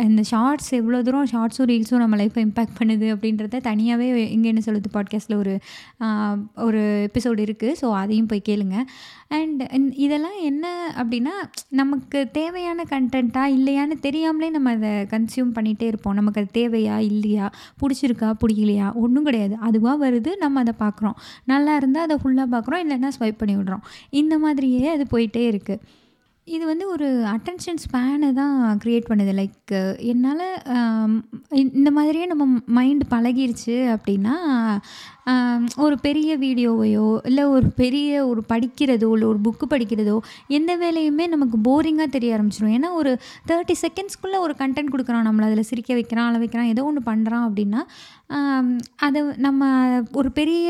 இந்த 0.08 0.22
ஷார்ட்ஸ் 0.32 0.72
எவ்வளோ 0.79 1.00
தூரம் 1.08 1.29
ஷார்ட்ஸும் 1.34 1.70
ரீல்ஸும் 1.72 2.03
நம்ம 2.03 2.17
லைஃப்பை 2.22 2.44
இம்பேக்ட் 2.48 2.77
பண்ணுது 2.79 3.08
அப்படின்றத 3.15 3.62
தனியாகவே 3.70 4.08
இங்கே 4.36 4.50
என்ன 4.53 4.63
சொல்லுது 4.67 4.89
பாட்காஸ்ட்டில் 4.98 5.38
ஒரு 5.44 5.53
ஒரு 6.67 6.82
எபிசோடு 7.08 7.41
இருக்குது 7.48 7.77
ஸோ 7.82 7.88
அதையும் 8.01 8.29
போய் 8.32 8.48
கேளுங்க. 8.50 8.77
அண்ட் 9.38 9.62
இதெல்லாம் 10.05 10.39
என்ன 10.50 10.65
அப்படி 11.00 11.14
அப்படின்னா 11.15 11.36
நமக்கு 11.69 12.29
தேவையான 12.31 12.84
கண்டென்ட்டா 12.89 13.43
இல்லையான்னு 13.57 13.95
தெரியாமலே 14.00 14.50
நம்ம 14.50 14.72
அதை 14.72 14.89
கன்சியூம் 14.89 15.51
பண்ணிகிட்டே 15.55 15.84
இருப்போம். 15.84 16.13
நமக்கு 16.13 16.41
அது 16.41 16.62
தேவையா 16.62 16.98
இல்லையா 16.98 17.51
பிடிச்சிருக்கா 17.81 18.34
பிடிக்கலையா 18.41 18.93
ஒன்றும் 18.93 19.24
கிடையாது. 19.24 19.55
அதுவாக 19.60 20.10
வருது 20.10 20.36
நம்ம 20.36 20.60
அதை 20.60 20.74
பார்க்குறோம். 20.79 21.17
நல்லா 21.45 21.75
இருந்தால் 21.75 22.03
அதை 22.03 22.17
ஃபுல்லாக 22.24 22.48
பார்க்குறோம் 22.55 22.84
இல்லைன்னா 22.86 23.12
ஸ்வைப் 23.19 23.38
பண்ணி 23.38 23.55
விடுறோம். 23.55 23.86
இந்த 24.10 24.38
மாதிரியே 24.38 24.88
அது 24.88 25.05
போயிட்டே 25.12 25.43
இருக்குது 25.51 25.79
இது 26.47 26.63
வந்து 26.65 26.85
ஒரு 26.93 27.07
அட்டென்ஷன் 27.31 27.79
ஸ்பேனை 27.83 28.27
தான் 28.39 28.57
க்ரியேட் 28.81 29.07
பண்ணுது. 29.09 29.31
லைக் 29.39 29.71
என்னால் 30.11 30.43
இந்த 31.75 31.89
மாதிரியே 31.91 32.25
நம்ம 32.25 32.45
மைண்ட் 32.77 33.03
பழகிருச்சு 33.09 33.75
அப்படின்னா 33.93 34.35
ஒரு 35.77 35.95
பெரிய 35.97 36.31
வீடியோவையோ 36.37 37.07
இல்லை 37.29 37.45
ஒரு 37.47 37.69
பெரிய 37.81 38.11
ஒரு 38.25 38.43
படிக்கிறதோ 38.51 39.09
இல்லை 39.15 39.27
ஒரு 39.27 39.41
புக்கு 39.47 39.67
படிக்கிறதோ 39.69 40.17
எந்த 40.49 40.75
வேலையுமே 40.77 41.27
நமக்கு 41.27 41.59
போரிங்காக 41.69 42.09
தெரிய 42.09 42.35
ஆரம்பிச்சிடும் 42.37 42.75
ஏன்னா 42.77 42.91
ஒரு 42.93 43.13
தேர்ட்டி 43.47 43.77
செகண்ட்ஸ்க்குள்ளே 43.81 44.41
ஒரு 44.41 44.55
கண்டென்ட் 44.61 44.93
கொடுக்குறான் 44.93 45.27
நம்மளை 45.29 45.47
அதில் 45.49 45.69
சிரிக்க 45.71 45.93
வைக்கிறான் 45.93 46.29
அழ 46.29 46.37
வைக்கிறான் 46.37 46.71
ஏதோ 46.75 46.83
ஒன்று 46.83 47.03
பண்ணுறான் 47.05 47.47
அப்படின்னா 47.47 47.83
அதை 49.07 49.21
நம்ம 49.39 49.71
ஒரு 50.11 50.31
பெரிய 50.31 50.69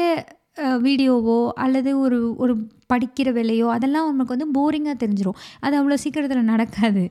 வீடியோவோ 0.83 1.39
அல்லது 1.57 1.91
ஒரு 1.99 2.19
ஒரு 2.37 2.53
படிக்கிற 2.93 3.29
வேலையோ 3.37 3.67
அதெல்லாம் 3.75 4.07
நமக்கு 4.11 4.35
வந்து 4.35 4.47
போரிங்காக 4.57 4.95
தெரிஞ்சிடும் 5.03 5.37
அது 5.65 5.73
அவ்வளோ 5.79 5.97
சீக்கிரத்தில் 6.03 6.49
நடக்காது. 6.51 7.03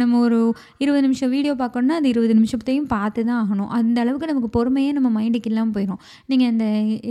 நம்ம 0.00 0.18
ஒரு 0.26 0.38
இருபது 0.84 1.02
நிமிஷம் 1.06 1.32
வீடியோ 1.36 1.54
பார்க்கணுன்னா 1.62 1.96
அது 2.00 2.08
இருபது 2.14 2.34
நிமிஷத்தையும் 2.38 2.88
பார்த்து 2.94 3.20
தான் 3.28 3.38
ஆகணும். 3.42 3.70
அந்த 3.78 3.96
அளவுக்கு 4.04 4.30
நமக்கு 4.32 4.50
பொறுமையே 4.58 4.90
நம்ம 4.98 5.08
மைண்டுக்கு 5.18 5.50
இல்லாமல் 5.52 5.74
போயிடும் 5.76 6.00
நீங்கள் 6.30 6.50
இந்த 6.52 6.66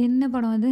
என்ன 0.06 0.30
படம் 0.36 0.56
அது? 0.58 0.70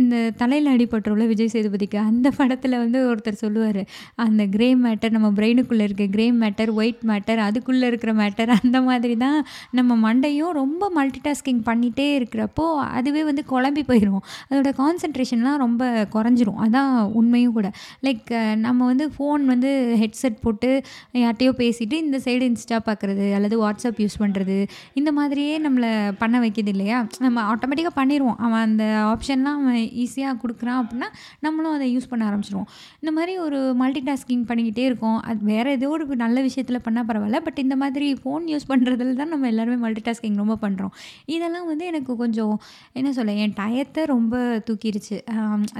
இந்த 0.00 0.16
தலையில் 0.42 0.70
அடிபட்டுள்ள 0.74 1.24
விஜய் 1.32 1.52
சேதுபதிக்கு 1.54 1.98
அந்த 2.08 2.28
படத்தில் 2.38 2.76
வந்து 2.84 2.98
ஒருத்தர் 3.10 3.40
சொல்லுவார் 3.44 3.82
அந்த 4.26 4.42
கிரே 4.54 4.68
மேட்டர் 4.84 5.14
நம்ம 5.16 5.28
பிரெயினுக்குள்ளே 5.38 5.84
இருக்க 5.88 6.04
கிரே 6.14 6.26
மேட்டர் 6.42 6.72
ஒயிட் 6.80 7.02
மேட்டர் 7.10 7.40
அதுக்குள்ளே 7.48 7.86
இருக்கிற 7.92 8.12
மேட்டர் 8.22 8.50
அந்த 8.58 8.78
மாதிரி 8.88 9.14
தான் 9.24 9.38
நம்ம 9.78 9.96
மண்டையும் 10.06 10.54
ரொம்ப 10.60 10.90
மல்டி 10.98 11.20
டாஸ்கிங் 11.26 11.62
பண்ணிகிட்டே 11.68 12.06
இருக்கிறப்போ 12.18 12.66
அதுவே 12.98 13.22
வந்து 13.30 13.44
குழம்பி 13.52 13.84
போயிடும் 13.90 14.22
அதோட 14.48 14.72
கான்சன்ட்ரேஷன்லாம் 14.82 15.58
ரொம்ப 15.64 15.82
குறைஞ்சிரும். 16.20 16.60
அதான் 16.66 16.92
உண்மையும் 17.20 17.56
கூட. 17.58 17.68
லைக் 18.08 18.30
நம்ம 18.66 18.86
வந்து 18.92 19.06
ஃபோன் 19.16 19.44
வந்து 19.52 19.72
ஹெட்செட் 20.02 20.38
போட்டு 20.44 20.70
யார்ட்டையோ 21.24 21.52
பேசிவிட்டு 21.62 21.98
இந்த 22.04 22.20
சைடு 22.24 22.44
இன்ஸ்டா 22.50 22.80
பார்க்குறது 22.88 23.26
அல்லது 23.38 23.56
வாட்ஸ்அப் 23.64 24.00
யூஸ் 24.04 24.18
பண்ணுறது 24.22 24.56
இந்த 25.00 25.10
மாதிரியே 25.18 25.54
நம்மளை 25.66 25.90
பண்ண 26.22 26.36
வைக்கிது 26.44 26.72
இல்லையா? 26.74 26.98
நம்ம 27.24 27.38
ஆட்டோமேட்டிக்காக 27.52 27.94
பண்ணிடுவோம் 28.00 28.38
அவன் 28.46 28.64
அந்த 28.68 28.84
ஆப்ஷன்லாம் 29.12 29.58
அவன் 29.62 29.80
ஈஸியாக 30.02 30.34
கொடுக்குறான் 30.42 30.78
அப்படின்னா 30.82 31.08
நம்மளும் 31.46 31.74
அதை 31.76 31.86
யூஸ் 31.96 32.10
பண்ண 32.10 32.22
ஆரம்பிச்சிடுவோம் 32.30 32.68
இந்த 33.02 33.12
மாதிரி 33.18 33.32
ஒரு 33.46 33.60
மல்டி 33.82 34.02
டாஸ்கிங் 34.08 34.44
பண்ணிக்கிட்டே 34.50 34.84
இருக்கோம். 34.90 35.18
அது 35.30 35.40
வேறு 35.52 35.70
ஏதோ 35.78 35.88
ஒரு 35.96 36.04
நல்ல 36.24 36.38
விஷயத்தில் 36.48 36.84
பண்ணால் 36.86 37.08
பரவாயில்ல. 37.10 37.40
பட் 37.46 37.60
இந்த 37.64 37.76
மாதிரி 37.82 38.08
ஃபோன் 38.22 38.44
யூஸ் 38.52 38.68
பண்ணுறதுல 38.72 39.14
தான் 39.20 39.32
நம்ம 39.34 39.48
எல்லாருமே 39.52 39.78
மல்டி 39.84 40.02
டாஸ்கிங் 40.08 40.40
ரொம்ப 40.42 40.56
பண்ணுறோம் 40.64 40.94
இதெல்லாம் 41.34 41.68
வந்து 41.70 41.84
எனக்கு 41.92 42.12
கொஞ்சம் 42.22 42.54
என்ன 42.98 43.12
சொல்ல 43.18 43.36
என் 43.44 43.56
டயத்தை 43.60 44.04
ரொம்ப 44.14 44.36
தூக்கிடுச்சு 44.68 45.16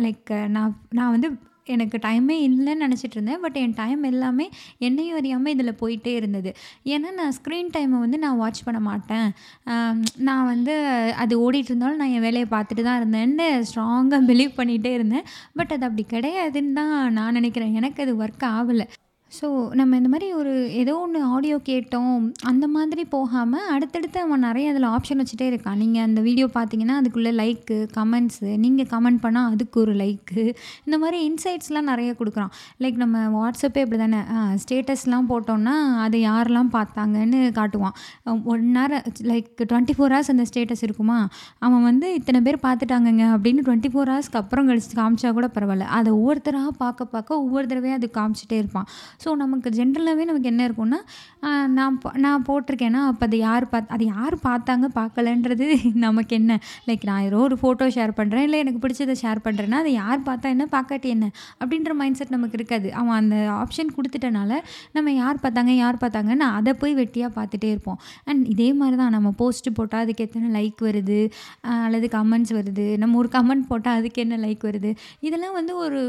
லைக் 0.06 0.30
நான் 0.57 0.75
நான் 0.99 1.15
வந்து 1.17 1.31
எனக்கு 1.75 1.97
டைமே 2.05 2.37
இல்லைன்னு 2.47 2.85
நினச்சிட்டு 2.85 3.17
இருந்தேன். 3.17 3.41
பட் 3.43 3.57
என் 3.63 3.75
டைம் 3.81 4.01
எல்லாமே 4.11 4.47
என்னையும் 4.87 5.19
அறியாமல் 5.19 5.53
இதில் 5.55 5.79
போயிட்டே 5.83 6.13
இருந்தது. 6.21 6.51
ஏன்னா 6.95 7.11
நான் 7.19 7.35
ஸ்க்ரீன் 7.39 7.71
டைமை 7.77 7.99
வந்து 8.05 8.19
நான் 8.25 8.41
வாட்ச் 8.43 8.63
பண்ண 8.65 8.81
மாட்டேன். 8.81 9.29
நான் 10.29 10.49
வந்து 10.53 10.75
அது 11.25 11.37
ஓடிட்டு 11.45 11.71
இருந்தாலும் 11.73 12.01
நான் 12.03 12.15
என் 12.17 12.27
வேலையை 12.29 12.49
பார்த்துட்டு 12.57 12.87
தான் 12.89 13.01
இருந்தேன்னு 13.03 13.47
ஸ்ட்ராங்காக 13.71 14.23
பிலீவ் 14.31 14.59
பண்ணிகிட்டே 14.61 14.93
இருந்தேன். 14.99 15.29
பட் 15.61 15.75
அது 15.77 15.87
அப்படி 15.91 16.07
கிடையாதுன்னு 16.17 16.73
தான் 16.81 16.97
நான் 17.19 17.39
நினைக்கிறேன். 17.41 17.77
எனக்கு 17.83 18.03
அது 18.07 18.15
ஒர்க் 18.25 18.47
ஆகலை. 18.57 18.87
ஸோ 19.39 19.49
நம்ம 19.79 19.97
இந்த 19.99 20.09
மாதிரி 20.13 20.29
ஒரு 20.39 20.53
ஏதோ 20.79 20.93
ஒன்று 21.03 21.19
ஆடியோ 21.35 21.57
கேட்டோம் 21.69 22.23
அந்த 22.51 22.65
மாதிரி 22.77 23.03
போகாமல் 23.13 23.67
அடுத்தடுத்து 23.75 24.19
அவன் 24.23 24.43
நிறைய 24.47 24.71
அதில் 24.73 24.87
ஆப்ஷன் 24.95 25.21
வச்சுட்டே 25.23 25.47
இருக்கான். 25.51 25.77
நீங்கள் 25.83 26.05
அந்த 26.07 26.21
வீடியோ 26.27 26.47
பார்த்தீங்கன்னா 26.57 26.97
அதுக்குள்ளே 27.01 27.33
லைக்கு 27.41 27.77
கமெண்ட்ஸு 27.99 28.49
நீங்கள் 28.65 28.89
கமெண்ட் 28.93 29.21
பண்ணால் 29.25 29.51
அதுக்கு 29.53 29.79
ஒரு 29.85 29.93
லைக்கு 30.01 30.43
இந்த 30.87 30.97
மாதிரி 31.03 31.19
இன்சைட்ஸ்லாம் 31.29 31.89
நிறைய 31.93 32.15
கொடுக்குறான். 32.21 32.53
லைக் 32.85 32.99
நம்ம 33.05 33.23
வாட்ஸ்அப்பே 33.37 33.85
இப்படி 33.85 34.01
தானே 34.05 34.23
ஸ்டேட்டஸ்லாம் 34.65 35.29
போட்டோம்னா 35.33 35.77
அதை 36.07 36.21
யாரெல்லாம் 36.31 36.73
பார்த்தாங்கன்னு 36.77 37.43
காட்டுவான். 37.61 37.95
One 38.55 38.67
hour 38.81 38.97
like 39.31 39.49
twenty 39.71 39.97
four 39.99 40.15
hours 40.15 40.33
அந்த 40.35 40.47
ஸ்டேட்டஸ் 40.53 40.85
இருக்குமா? 40.89 41.21
அவன் 41.69 41.87
வந்து 41.91 42.09
இத்தனை 42.19 42.43
பேர் 42.49 42.61
பார்த்துட்டாங்கங்க 42.67 43.25
அப்படின்னு 43.37 43.67
டுவெண்ட்டி 43.69 43.93
ஃபோர் 43.95 44.13
ஹவர்ஸ்க்கு 44.15 44.43
அப்புறம் 44.43 44.69
கழிச்சு 44.73 45.01
காமிச்சா 45.01 45.33
கூட 45.39 45.49
பரவாயில்ல. 45.59 45.89
அதை 46.01 46.11
ஒவ்வொருத்தராக 46.19 46.75
பார்க்க 46.85 47.11
பார்க்க 47.17 47.43
ஒவ்வொரு 47.45 47.67
தடவையும் 47.73 47.99
அது 48.01 48.11
காமிச்சிட்டே 48.21 48.59
இருப்பான். 48.65 48.89
ஸோ 49.23 49.31
நமக்கு 49.43 49.69
ஜென்ரலாகவே 49.79 50.25
நமக்கு 50.31 50.50
என்ன 50.53 50.62
இருக்கும்னா 50.69 50.99
நான் 51.79 51.97
நான் 52.25 52.45
போட்டிருக்கேன்னா 52.49 53.00
அப்போ 53.11 53.25
அது 53.29 53.39
யார் 53.47 53.65
பார்த்து 53.73 53.93
அது 53.97 54.05
யார் 54.15 54.37
பார்த்தாங்க 54.47 54.87
பார்க்கலன்றது 54.99 55.67
நமக்கு 56.05 56.35
என்ன? 56.39 56.53
லைக் 56.89 57.05
நான் 57.11 57.25
ஏதோ 57.29 57.39
ஒரு 57.47 57.57
ஃபோட்டோ 57.61 57.87
ஷேர் 57.97 58.12
பண்ணுறேன் 58.19 58.45
இல்லை 58.47 58.59
எனக்கு 58.65 58.81
பிடிச்சதை 58.85 59.15
ஷேர் 59.23 59.41
பண்ணுறேன்னா 59.47 59.79
அதை 59.83 59.93
யார் 59.95 60.21
பார்த்தா 60.29 60.53
என்ன 60.55 60.65
பார்க்காட்டி 60.75 61.09
என்ன? 61.17 61.27
அப்படின்ற 61.61 61.95
மைண்ட் 62.00 62.19
செட் 62.21 62.35
நமக்கு 62.37 62.59
இருக்காது. 62.61 62.89
அவன் 63.00 63.19
அந்த 63.21 63.37
ஆப்ஷன் 63.61 63.91
கொடுத்துட்டனால 63.97 64.53
நம்ம 64.97 65.15
யார் 65.21 65.43
பார்த்தாங்க 65.45 65.75
யார் 65.83 66.00
பார்த்தாங்கன்னு 66.03 66.49
அதை 66.59 66.75
போய் 66.83 66.95
வெட்டியாக 67.00 67.33
பார்த்துட்டே 67.39 67.71
இருப்போம். 67.75 67.99
அண்ட் 68.29 68.45
இதே 68.55 68.69
மாதிரி 68.81 68.99
தான் 69.03 69.15
நம்ம 69.17 69.33
போஸ்ட்டு 69.41 69.75
போட்டால் 69.79 70.05
அதுக்கு 70.05 70.27
எத்தனை 70.29 70.50
லைக் 70.59 70.81
வருது? 70.89 71.21
அல்லது 71.87 72.09
கமெண்ட்ஸ் 72.17 72.55
வருது? 72.59 72.87
நம்ம 73.03 73.19
ஒரு 73.23 73.31
கமெண்ட் 73.37 73.69
போட்டால் 73.73 73.99
அதுக்கு 74.00 74.23
என்ன 74.27 74.39
லைக் 74.47 74.65
வருது? 74.71 74.93
இதெல்லாம் 75.29 75.57
வந்து 75.61 75.75
ஒரு 75.85 76.00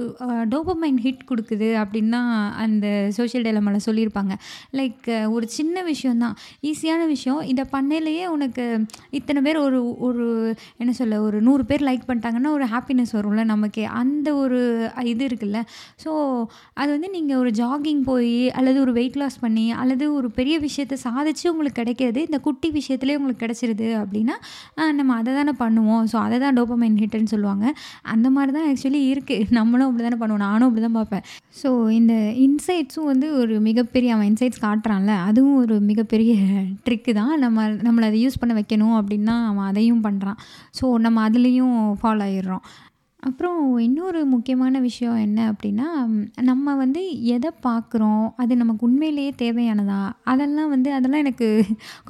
டோபமைன் 0.53 0.99
ஹிட் 1.05 1.27
கொடுக்குது 1.31 1.69
அப்படின்னு 1.81 2.13
தான் 2.17 2.31
அந்த 2.63 2.87
சோஷியல் 3.17 3.45
டெலமாவில் 3.47 3.85
சொல்லியிருப்பாங்க. 3.87 4.33
லைக் 4.79 5.09
ஒரு 5.35 5.45
சின்ன 5.57 5.83
விஷயந்தான் 5.91 6.35
ஈஸியான 6.71 7.01
விஷயம். 7.13 7.41
இதை 7.51 7.65
பண்ணையிலேயே 7.75 8.25
உனக்கு 8.35 8.65
இத்தனை 9.19 9.41
பேர் 9.47 9.59
ஒரு 9.67 9.79
ஒரு 10.07 10.25
என்ன 10.81 10.91
சொல்ல 10.99 11.21
ஒரு 11.27 11.37
நூறு 11.47 11.63
பேர் 11.71 11.87
லைக் 11.89 12.07
பண்ணிட்டாங்கன்னா 12.09 12.51
ஒரு 12.57 12.67
ஹாப்பினஸ் 12.73 13.15
வரும்ல 13.17 13.45
நமக்கு. 13.53 13.83
அந்த 14.01 14.27
ஒரு 14.43 14.59
இது 15.13 15.23
இருக்குல்ல. 15.29 15.59
ஸோ 16.03 16.11
அது 16.81 16.89
வந்து 16.95 17.09
நீங்கள் 17.17 17.39
ஒரு 17.43 17.53
ஜாகிங் 17.61 18.01
போய் 18.09 18.35
அல்லது 18.59 18.77
ஒரு 18.85 18.93
வெயிட் 18.99 19.19
லாஸ் 19.21 19.37
பண்ணி 19.45 19.65
அல்லது 19.81 20.05
ஒரு 20.19 20.27
பெரிய 20.39 20.55
விஷயத்தை 20.67 20.97
சாதிச்சு 21.05 21.45
உங்களுக்கு 21.53 21.79
கிடைக்கிறது 21.81 22.19
இந்த 22.29 22.39
குட்டி 22.47 22.69
விஷயத்துலேயே 22.79 23.17
உங்களுக்கு 23.19 23.43
கிடைச்சிருது 23.45 23.87
அப்படின்னா 24.01 24.35
நம்ம 24.99 25.15
அதை 25.19 25.31
தானே 25.39 25.53
பண்ணுவோம். 25.63 26.03
ஸோ 26.11 26.17
அதை 26.25 26.37
தான் 26.43 26.57
டோப்பமைன் 26.59 26.97
ஹிட்டுன்னு 27.03 27.31
சொல்லுவாங்க. 27.33 27.65
அந்த 28.13 28.27
மாதிரி 28.35 28.51
தான் 28.57 28.67
ஆக்சுவலி 28.71 29.01
இருக்குது 29.13 29.57
நம்மளும் 29.59 29.87
அப்படி 29.89 30.03
தானே 30.07 30.19
பண்ணுவோம். 30.21 30.43
நானும் 30.47 30.67
அப்படி 30.67 30.83
தான் 30.87 30.97
பார்ப்பேன். 30.99 31.23
ஸோ 31.61 31.69
இந்த 31.99 32.13
இன்சைட் 32.45 32.90
இன்சைட்ஸும் 32.91 33.11
வந்து 33.11 33.27
ஒரு 33.41 33.53
மிகப்பெரிய 33.67 34.09
அவன் 34.13 34.29
இன்சைட்ஸ் 34.29 34.63
காட்டுறான்ல 34.63 35.13
அதுவும் 35.27 35.57
ஒரு 35.63 35.75
மிகப்பெரிய 35.89 36.31
ட்ரிக்கு 36.85 37.11
தான். 37.19 37.33
நம்ம 37.43 37.67
நம்மளை 37.87 38.05
அதை 38.09 38.17
யூஸ் 38.23 38.39
பண்ண 38.41 38.53
வைக்கணும் 38.57 38.95
அப்படின்னா 38.99 39.35
அவன் 39.49 39.67
அதையும் 39.71 40.01
பண்ணுறான் 40.07 40.39
ஸோ 40.79 40.85
நம்ம 41.05 41.21
அதுலேயும் 41.29 41.77
ஃபாலோ 42.01 42.25
ஆயிடுறோம். 42.27 42.65
அப்புறம் 43.23 43.57
இன்னொரு 43.85 44.19
முக்கியமான 44.33 44.75
விஷயம் 44.87 45.17
என்ன 45.25 45.39
அப்படின்னா 45.51 45.87
நம்ம 46.49 46.75
வந்து 46.83 47.01
எதை 47.35 47.49
பார்க்குறோம் 47.67 48.25
அது 48.41 48.53
நமக்கு 48.61 48.85
உண்மையிலேயே 48.89 49.31
தேவையானதா? 49.43 50.01
அதெல்லாம் 50.31 50.71
வந்து 50.75 50.91
அதெல்லாம் 50.97 51.23
எனக்கு 51.25 51.49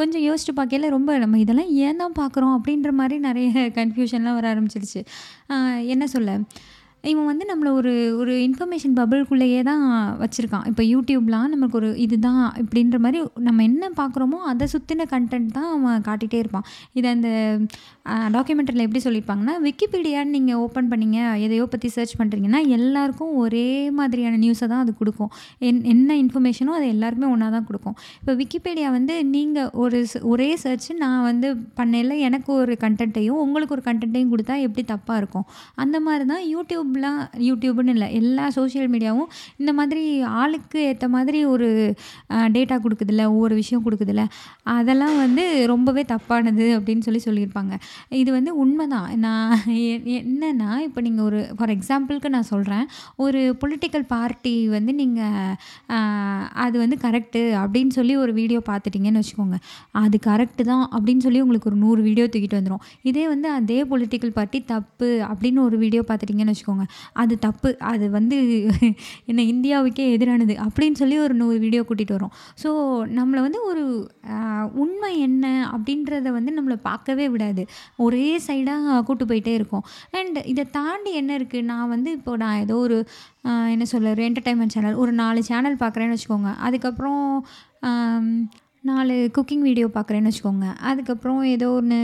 கொஞ்சம் 0.02 0.26
யோசிச்சு 0.28 0.54
பார்க்கையில 0.60 0.94
ரொம்ப 0.98 1.18
நம்ம 1.24 1.40
இதெல்லாம் 1.46 1.74
ஏன் 1.88 2.02
தான் 2.04 2.20
பார்க்குறோம் 2.22 2.56
அப்படின்ற 2.58 2.92
மாதிரி 3.02 3.18
நிறைய 3.30 3.68
கன்ஃபியூஷன்லாம் 3.80 4.40
வர 4.40 4.48
ஆரம்பிச்சிருச்சு. 4.54 5.02
என்ன 5.96 6.08
சொல்ல? 6.16 6.40
இவன் 7.10 7.28
வந்து 7.30 7.46
நம்மளை 7.50 7.70
ஒரு 7.80 7.92
ஒரு 8.22 8.34
இன்ஃபர்மேஷன் 8.48 8.96
பபிள்குள்ளேயே 8.98 9.62
தான் 9.70 9.84
வச்சுருக்கான். 10.24 10.66
இப்போ 10.72 10.84
யூடியூப்லாம் 10.92 11.48
நமக்கு 11.54 11.78
ஒரு 11.80 11.90
இதுதான் 12.06 12.42
இப்படின்ற 12.64 12.98
மாதிரி 13.06 13.20
நம்ம 13.48 13.64
என்ன 13.70 13.90
பார்க்குறோமோ 14.00 14.40
அதை 14.52 14.66
சுற்றின 14.74 15.08
கண்டென்ட் 15.14 15.50
தான் 15.58 15.70
அவன் 15.76 16.04
காட்டிகிட்டே 16.08 16.40
இருப்பான். 16.44 16.66
இதை 17.00 17.08
அந்த 17.16 17.30
டாக்குமெண்ட்ரியில் 18.36 18.86
எப்படி 18.88 19.02
சொல்லியிருப்பாங்கன்னா 19.06 19.56
விக்கிபீடியான்னு 19.68 20.36
நீங்கள் 20.38 20.60
ஓப்பன் 20.66 20.92
பண்ணீங்க 20.92 21.20
எதையோ 21.46 21.66
பற்றி 21.74 21.90
சர்ச் 21.96 22.16
பண்ணுறீங்கன்னா 22.22 22.62
எல்லாருக்கும் 22.78 23.34
ஒரே 23.44 23.68
மாதிரியான 24.00 24.40
நியூஸை 24.44 24.68
தான் 24.74 24.84
அது 24.86 24.94
கொடுக்கும். 25.02 25.32
என் 25.70 25.82
என்ன 25.94 26.20
இன்ஃபர்மேஷனோ 26.24 26.76
அது 26.80 26.88
எல்லாருக்குமே 26.96 27.32
ஒன்றா 27.34 27.50
தான் 27.58 27.68
கொடுக்கும். 27.72 27.98
இப்போ 28.22 28.36
விக்கிபீடியா 28.42 28.92
வந்து 28.98 29.16
நீங்கள் 29.36 29.72
ஒரு 29.86 30.00
ஒரே 30.34 30.50
சர்ச் 30.66 30.90
நான் 31.04 31.26
வந்து 31.30 31.50
பண்ணையில் 31.82 32.16
எனக்கு 32.30 32.52
ஒரு 32.62 32.76
கண்டென்ட்டையும் 32.86 33.42
உங்களுக்கு 33.48 33.76
ஒரு 33.80 33.86
கண்டென்ட்டையும் 33.90 34.32
கொடுத்தா 34.36 34.56
எப்படி 34.68 34.86
தப்பாக 34.94 35.20
இருக்கும்? 35.24 35.48
அந்த 35.84 35.98
மாதிரி 36.08 36.26
தான் 36.34 36.46
யூடியூப் 36.54 36.90
யூடியூப்லாம் 36.92 37.20
யூடியூப்னு 37.40 37.88
இல்லை 37.88 38.14
எல்லா 38.14 38.50
சோஷியல் 38.50 38.90
மீடியாவும் 38.90 39.28
இந்த 39.58 39.74
மாதிரி 39.74 40.04
ஆளுக்கு 40.22 40.82
ஏற்ற 40.82 41.08
மாதிரி 41.08 41.46
ஒரு 41.46 41.68
டேட்டா 42.56 42.78
கொடுக்குதுல்ல 42.84 43.26
ஒவ்வொரு 43.26 43.56
விஷயம் 43.56 43.84
கொடுக்குதுல்ல 43.86 44.24
அதெல்லாம் 44.64 45.18
வந்து 45.18 45.68
ரொம்பவே 45.68 46.06
தப்பானது 46.08 46.66
அப்படின்னு 46.78 47.00
சொல்லி 47.00 47.20
சொல்லியிருப்பாங்க. 47.26 47.74
இது 48.10 48.32
வந்து 48.32 48.56
உண்மைதான். 48.56 49.18
நான் 49.18 49.58
எ- 49.68 50.02
என்னன்னா 50.18 50.78
இப்போ 50.78 51.02
நீங்கள் 51.02 51.26
ஒரு 51.26 51.48
ஃபார் 51.58 51.70
எக்ஸாம்பிளுக்கு 51.70 52.30
நான் 52.30 52.50
சொல்கிறேன் 52.52 52.86
ஒரு 53.16 53.58
பொலிட்டிக்கல் 53.62 54.06
பார்ட்டி 54.08 54.68
வந்து 54.68 54.94
நீங்கள் 54.94 55.56
அது 56.66 56.80
வந்து 56.80 56.98
கரெக்டு 57.02 57.42
அப்படின்னு 57.64 57.90
சொல்லி 57.90 58.16
ஒரு 58.16 58.34
வீடியோ 58.34 58.62
பார்த்துட்டீங்கன்னு 58.70 59.22
வச்சுக்கோங்க. 59.22 59.58
அது 59.92 60.20
கரெக்டு 60.28 60.64
தான் 60.64 60.90
அப்படின்னு 60.98 61.24
சொல்லி 61.28 61.42
உங்களுக்கு 61.42 61.70
ஒரு 61.70 61.80
நூறு 61.80 62.02
வீடியோ 62.02 62.26
தூக்கிட்டு 62.32 62.60
வந்துடும் 62.60 62.84
இதே 63.02 63.28
வந்து 63.28 63.50
அதே 63.50 63.84
பொலிட்டிக்கல் 63.84 64.30
பார்ட்டி 64.30 64.60
தப்பு 64.66 65.10
அப்படின்னு 65.32 65.60
ஒரு 65.60 65.78
வீடியோ 65.78 66.04
பார்த்துட்டீங்கன்னு 66.08 66.54
வச்சுக்கோங்க. 66.54 66.81
அது 67.22 67.34
தப்பு. 67.48 67.70
அது 67.92 68.06
வந்து 68.18 68.38
என்ன 69.32 69.42
இந்தியாவுக்கே 69.54 70.06
எதிரானது 70.16 70.56
அப்படின்னு 70.66 71.00
சொல்லி 71.02 71.18
ஒரு 71.26 71.36
நூறு 71.42 71.58
வீடியோ 71.66 71.84
கூட்டிகிட்டு 71.90 72.18
வரும் 72.18 72.34
ஸோ 72.64 72.70
நம்மளை 73.20 73.42
வந்து 73.48 73.62
ஒரு 73.72 73.84
உண்மை 74.84 75.12
என்ன 75.28 75.46
அப்படின்றத 75.76 76.32
வந்து 76.38 76.52
நம்மளை 76.58 76.78
பார்க்கவே 76.90 77.28
விடாது. 77.34 77.66
ஒரே 78.06 78.30
சைடாக 78.48 79.02
கூட்டு 79.10 79.26
போயிட்டே 79.32 79.54
இருக்கும். 79.60 79.86
அண்ட் 80.20 80.40
இதை 80.54 80.66
தாண்டி 80.80 81.14
என்ன 81.22 81.32
இருக்குது 81.40 81.70
நான் 81.72 81.92
வந்து 81.96 82.10
இப்போ 82.18 82.34
நான் 82.44 82.62
ஏதோ 82.66 82.78
ஒரு 82.88 82.98
என்ன 83.74 83.86
சொல்ல 83.92 84.10
ஒரு 84.16 84.24
என்டர்டைன்மெண்ட் 84.30 84.76
சேனல் 84.76 85.00
ஒரு 85.04 85.12
நாலு 85.22 85.40
சேனல் 85.50 85.78
பார்க்குறேன்னு 85.84 86.16
வச்சுக்கோங்க. 86.16 86.52
அதுக்கப்புறம் 86.68 87.24
நாலு 88.90 89.16
குக்கிங் 89.34 89.66
வீடியோ 89.68 89.88
பார்க்குறேன்னு 89.96 90.30
வச்சுக்கோங்க. 90.30 90.68
அதுக்கப்புறம் 90.90 91.42
ஏதோ 91.56 91.68
ஒன்று 91.80 91.98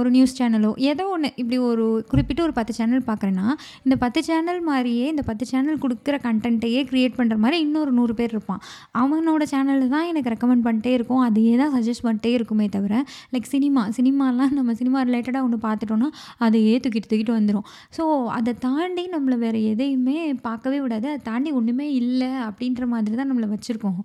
ஒரு 0.00 0.10
நியூஸ் 0.16 0.34
சேனலோ 0.38 0.70
ஏதோ 0.90 1.04
ஒன்று 1.14 1.28
இப்படி 1.40 1.56
ஒரு 1.68 1.84
குறிப்பிட்டு 2.10 2.42
ஒரு 2.44 2.54
பத்து 2.58 2.72
சேனல் 2.76 3.02
பார்க்குறேன்னா 3.08 3.46
இந்த 3.84 3.96
பத்து 4.02 4.20
சேனல் 4.28 4.60
மாதிரியே 4.68 5.06
இந்த 5.12 5.22
பத்து 5.30 5.44
சேனல் 5.52 5.80
கொடுக்குற 5.84 6.18
கண்டென்ட்டையே 6.26 6.82
க்ரியேட் 6.90 7.16
பண்ணுற 7.16 7.38
மாதிரி 7.44 7.56
இன்னொரு 7.64 7.94
நூறு 7.96 8.14
பேர் 8.20 8.34
இருப்பான். 8.34 8.60
அவனோட 9.02 9.42
சேனல் 9.54 9.82
தான் 9.94 10.06
எனக்கு 10.12 10.32
ரெக்கமெண்ட் 10.34 10.64
பண்ணிட்டே 10.68 10.92
இருக்கும். 10.98 11.22
அதையே 11.28 11.54
தான் 11.62 11.72
சஜஸ்ட் 11.76 12.04
பண்ணிட்டே 12.06 12.32
இருக்குமே 12.38 12.68
தவிர 12.76 13.02
லைக் 13.36 13.50
சினிமா 13.54 13.84
சினிமாலாம் 13.98 14.54
நம்ம 14.60 14.76
சினிமா 14.82 15.02
ரிலேட்டடாக 15.08 15.42
ஒன்று 15.48 15.60
பார்த்துட்டோன்னா 15.66 16.10
அதையே 16.48 16.76
தூக்கிட்டு 16.86 17.10
தூக்கிட்டு 17.14 17.36
வந்துடும் 17.38 17.66
ஸோ 17.98 18.06
அதை 18.38 18.54
தாண்டி 18.66 19.06
நம்மளை 19.16 19.38
வேறு 19.44 19.64
எதையுமே 19.72 20.18
பார்க்கவே 20.46 20.80
விடாது. 20.86 21.06
அதை 21.14 21.20
தாண்டி 21.32 21.50
ஒன்றுமே 21.60 21.88
இல்லை 22.00 22.30
அப்படின்ற 22.48 22.82
மாதிரி 22.94 23.20
தான் 23.22 23.30
நம்மளை 23.32 23.50
வச்சுருக்கோம். 23.56 24.00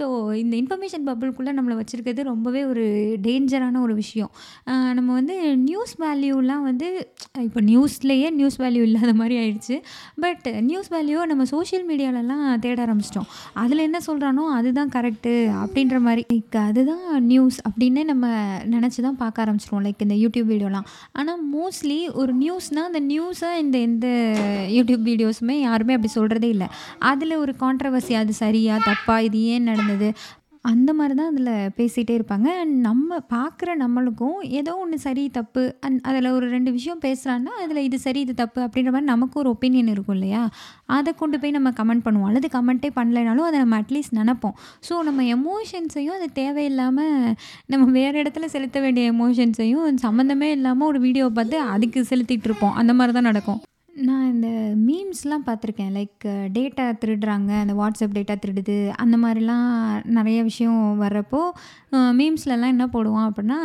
ஸோ 0.00 0.04
இந்த 0.44 0.54
இன்ஃபர்மேஷன் 0.62 1.08
பபிள்குள்ளே 1.38 1.58
நம்மளை 1.58 1.74
வச்சுருக்கிறது 1.80 2.22
ரொம்பவே 2.32 2.60
ஒரு 2.70 2.84
டேஞ்சரான 3.26 3.80
ஒரு 3.86 3.94
விஷயம். 4.02 4.30
நம்ம 4.98 5.08
வந்து 5.18 5.34
நியூஸ் 5.68 5.94
வேல்யூலாம் 6.04 6.64
வந்து 6.68 6.88
இப்போ 7.46 7.60
நியூஸ்லேயே 7.70 8.28
நியூஸ் 8.38 8.58
வேல்யூ 8.62 8.82
இல்லாத 8.88 9.12
மாதிரி 9.20 9.34
ஆயிடுச்சு. 9.42 9.76
பட் 10.24 10.46
நியூஸ் 10.70 10.90
வேல்யூவை 10.94 11.24
நம்ம 11.32 11.44
சோஷியல் 11.54 11.84
மீடியாலலாம் 11.90 12.44
தேட 12.64 12.78
ஆரம்பிச்சிட்டோம். 12.86 13.28
அதில் 13.62 13.84
என்ன 13.88 13.98
சொல்கிறானோ 14.08 14.44
அதுதான் 14.58 14.92
கரெக்டு 14.96 15.34
அப்படின்ற 15.62 15.98
மாதிரி. 16.06 16.24
லைக் 16.32 16.58
அதுதான் 16.68 17.06
நியூஸ் 17.30 17.58
அப்படின்னு 17.68 18.02
நம்ம 18.10 18.26
நினச்சி 18.74 19.00
தான் 19.06 19.20
பார்க்க 19.22 19.44
ஆரம்பிச்சிருவோம். 19.44 19.84
லைக் 19.86 20.04
இந்த 20.06 20.16
யூடியூப் 20.22 20.50
வீடியோலாம். 20.52 20.88
ஆனால் 21.18 21.42
மோஸ்ட்லி 21.56 22.00
ஒரு 22.20 22.32
நியூஸ்னால் 22.42 22.88
அந்த 22.90 23.02
நியூஸாக 23.12 23.62
இந்த 23.64 23.76
எந்த 23.88 24.06
யூடியூப் 24.76 25.04
வீடியோஸுமே 25.10 25.56
யாருமே 25.68 25.96
அப்படி 25.96 26.12
சொல்கிறதே 26.18 26.50
இல்லை. 26.56 26.68
அதில் 27.12 27.36
ஒரு 27.42 27.52
கான்ட்ரவர்சி 27.62 28.14
அது 28.22 28.32
சரியா 28.42 28.74
தப்பா 28.88 29.16
இது 29.28 29.38
ஏன் 29.54 29.68
நடந்தது? 29.70 30.08
அந்த 30.64 30.90
மாதிரி 30.98 31.14
தான் 31.18 31.30
அதில் 31.32 31.50
பேசிகிட்டே 31.76 32.14
இருப்பாங்க. 32.18 32.48
நம்ம 32.86 33.18
பார்க்குற 33.34 33.70
நம்மளுக்கும் 33.82 34.38
ஏதோ 34.58 34.72
ஒன்று 34.82 34.96
சரி 35.04 35.24
தப்பு 35.36 35.62
அந் 35.86 35.98
அதில் 36.08 36.28
ஒரு 36.36 36.46
ரெண்டு 36.54 36.70
விஷயம் 36.76 37.02
பேசுகிறான்னா 37.04 37.52
அதில் 37.64 37.80
இது 37.88 37.98
சரி 38.06 38.20
இது 38.26 38.34
தப்பு 38.42 38.60
அப்படின்ற 38.66 38.90
மாதிரி 38.94 39.10
நமக்கு 39.12 39.38
ஒரு 39.42 39.50
ஒப்பீனியன் 39.54 39.92
இருக்கும் 39.94 40.16
இல்லையா? 40.18 40.42
அதை 40.96 41.12
கொண்டு 41.22 41.38
போய் 41.42 41.56
நம்ம 41.58 41.72
கமெண்ட் 41.80 42.04
பண்ணுவோம். 42.06 42.28
அல்லது 42.32 42.50
கமெண்ட்டே 42.56 42.90
பண்ணலைனாலும் 42.98 43.48
அதை 43.48 43.58
நம்ம 43.64 43.78
அட்லீஸ்ட் 43.82 44.18
நினைப்போம். 44.20 44.56
ஸோ 44.88 45.02
நம்ம 45.08 45.24
எமோஷன்ஸையும் 45.36 46.16
அது 46.18 46.28
தேவையில்லாமல் 46.42 47.16
நம்ம 47.74 47.86
வேறு 47.98 48.16
இடத்துல 48.24 48.48
செலுத்த 48.56 48.80
வேண்டிய 48.86 49.06
எமோஷன்ஸையும் 49.16 50.02
சம்மந்தமே 50.06 50.50
இல்லாமல் 50.58 50.90
ஒரு 50.92 51.00
வீடியோ 51.08 51.28
பார்த்து 51.40 51.58
அதுக்கு 51.76 52.02
செலுத்திட்டு 52.12 52.48
இருப்போம். 52.50 52.76
அந்த 52.82 52.94
மாதிரி 53.00 53.14
தான் 53.18 53.30
நடக்கும். 53.32 53.60
நான் 54.02 54.32
இந்த 54.32 54.74
மீம்ஸ்லாம் 54.86 55.46
பார்த்துருக்கேன். 55.46 55.94
லைக் 55.98 56.26
டேட்டா 56.26 56.92
திருடுறாங்க. 57.04 57.60
அந்த 57.60 57.74
வாட்ஸ்அப் 57.74 58.14
டேட்டா 58.14 58.34
திருடுது. 58.46 58.88
அந்த 58.88 59.16
மாதிரிலாம் 59.16 60.04
நிறைய 60.04 60.42
விஷயம் 60.42 61.00
வர்றப்போ 61.00 61.40
மீம்ஸ்லலாம் 62.18 62.72
என்ன 62.74 62.86
போடுவான் 62.94 63.26
அப்படின்னா 63.28 63.58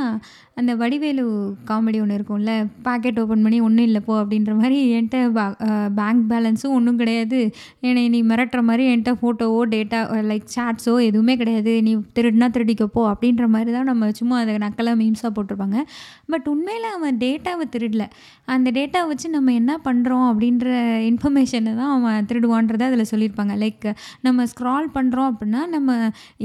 அந்த 0.59 0.71
வடிவேலு 0.81 1.23
காமெடி 1.69 1.97
ஒன்று 2.01 2.17
இருக்கும்ல 2.17 2.53
பாக்கெட் 2.87 3.19
ஓப்பன் 3.21 3.43
பண்ணி 3.45 3.59
ஒன்றும் 3.67 3.87
இல்லை 3.89 4.01
போ 4.07 4.13
அப்படின்ற 4.21 4.51
மாதிரி 4.59 4.77
என்கிட்ட 4.97 5.45
பேங்க் 5.99 6.23
பேலன்ஸும் 6.31 6.75
ஒன்றும் 6.77 6.99
கிடையாது. 7.01 7.39
என்னை 7.87 8.03
நீ 8.15 8.19
மிரட்டுற 8.31 8.61
மாதிரி 8.69 8.83
என்கிட்ட 8.91 9.13
ஃபோட்டோவோ 9.21 9.61
டேட்டா 9.73 9.99
லைக் 10.31 10.45
சாட்ஸோ 10.55 10.93
எதுவுமே 11.07 11.35
கிடையாது. 11.41 11.73
நீ 11.87 11.93
திருடினா 12.17 12.49
திருடிக்கப்போ 12.57 13.03
அப்படின்ற 13.13 13.47
மாதிரி 13.55 13.73
தான் 13.77 13.89
நம்ம 13.91 14.11
சும்மா 14.19 14.37
அதை 14.43 14.55
நக்கலாக 14.65 14.99
மீம்ஸாக 15.01 15.31
போட்டிருப்பாங்க. 15.37 15.79
பட் 16.33 16.47
உண்மையில் 16.53 16.87
அவன் 16.97 17.17
டேட்டாவை 17.25 17.67
திருடல. 17.75 18.05
அந்த 18.55 18.67
டேட்டாவை 18.77 19.09
வச்சு 19.13 19.33
நம்ம 19.37 19.53
என்ன 19.61 19.73
பண்ணுறோம் 19.87 20.27
அப்படின்ற 20.29 20.67
இன்ஃபர்மேஷனை 21.09 21.75
தான் 21.81 21.93
அவன் 21.97 22.29
திருடுவான்றதை 22.31 22.87
அதில் 22.91 23.09
சொல்லியிருப்பாங்க. 23.13 23.55
லைக் 23.65 23.89
நம்ம 24.27 24.47
ஸ்க்ரால் 24.53 24.89
பண்ணுறோம் 24.99 25.31
அப்படின்னா 25.33 25.63
நம்ம 25.75 25.97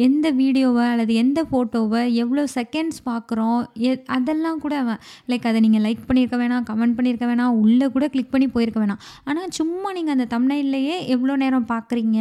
எந்த 0.09 0.27
வீடியோவை 0.43 0.87
அல்லது 0.95 1.15
எந்த 1.25 1.41
ஃபோட்டோ 1.49 1.67
ஃபோட்டோவை 1.69 2.01
எவ்வளோ 2.23 2.43
செகண்ட்ஸ் 2.57 3.01
பார்க்குறோம்? 3.09 3.59
எ 3.89 3.91
அதெல்லாம் 4.17 4.61
கூட 4.65 4.75
அவன் 4.83 5.01
லைக் 5.31 5.47
அதை 5.51 5.59
நீங்கள் 5.65 5.83
லைக் 5.87 6.03
பண்ணியிருக்க 6.09 6.37
வேணாம் 6.43 6.65
கமெண்ட் 6.69 6.97
பண்ணியிருக்க 6.99 7.27
வேணாம் 7.31 7.57
உள்ளே 7.63 7.87
கூட 7.95 8.05
கிளிக் 8.13 8.31
பண்ணி 8.35 8.47
போயிருக்க 8.55 8.79
வேணாம். 8.83 9.01
ஆனால் 9.29 9.51
சும்மா 9.59 9.89
நீங்கள் 9.97 10.15
அந்த 10.17 10.27
தம்னையிலேயே 10.35 10.97
எவ்வளோ 11.15 11.35
நேரம் 11.43 11.67
பார்க்குறீங்க? 11.73 12.19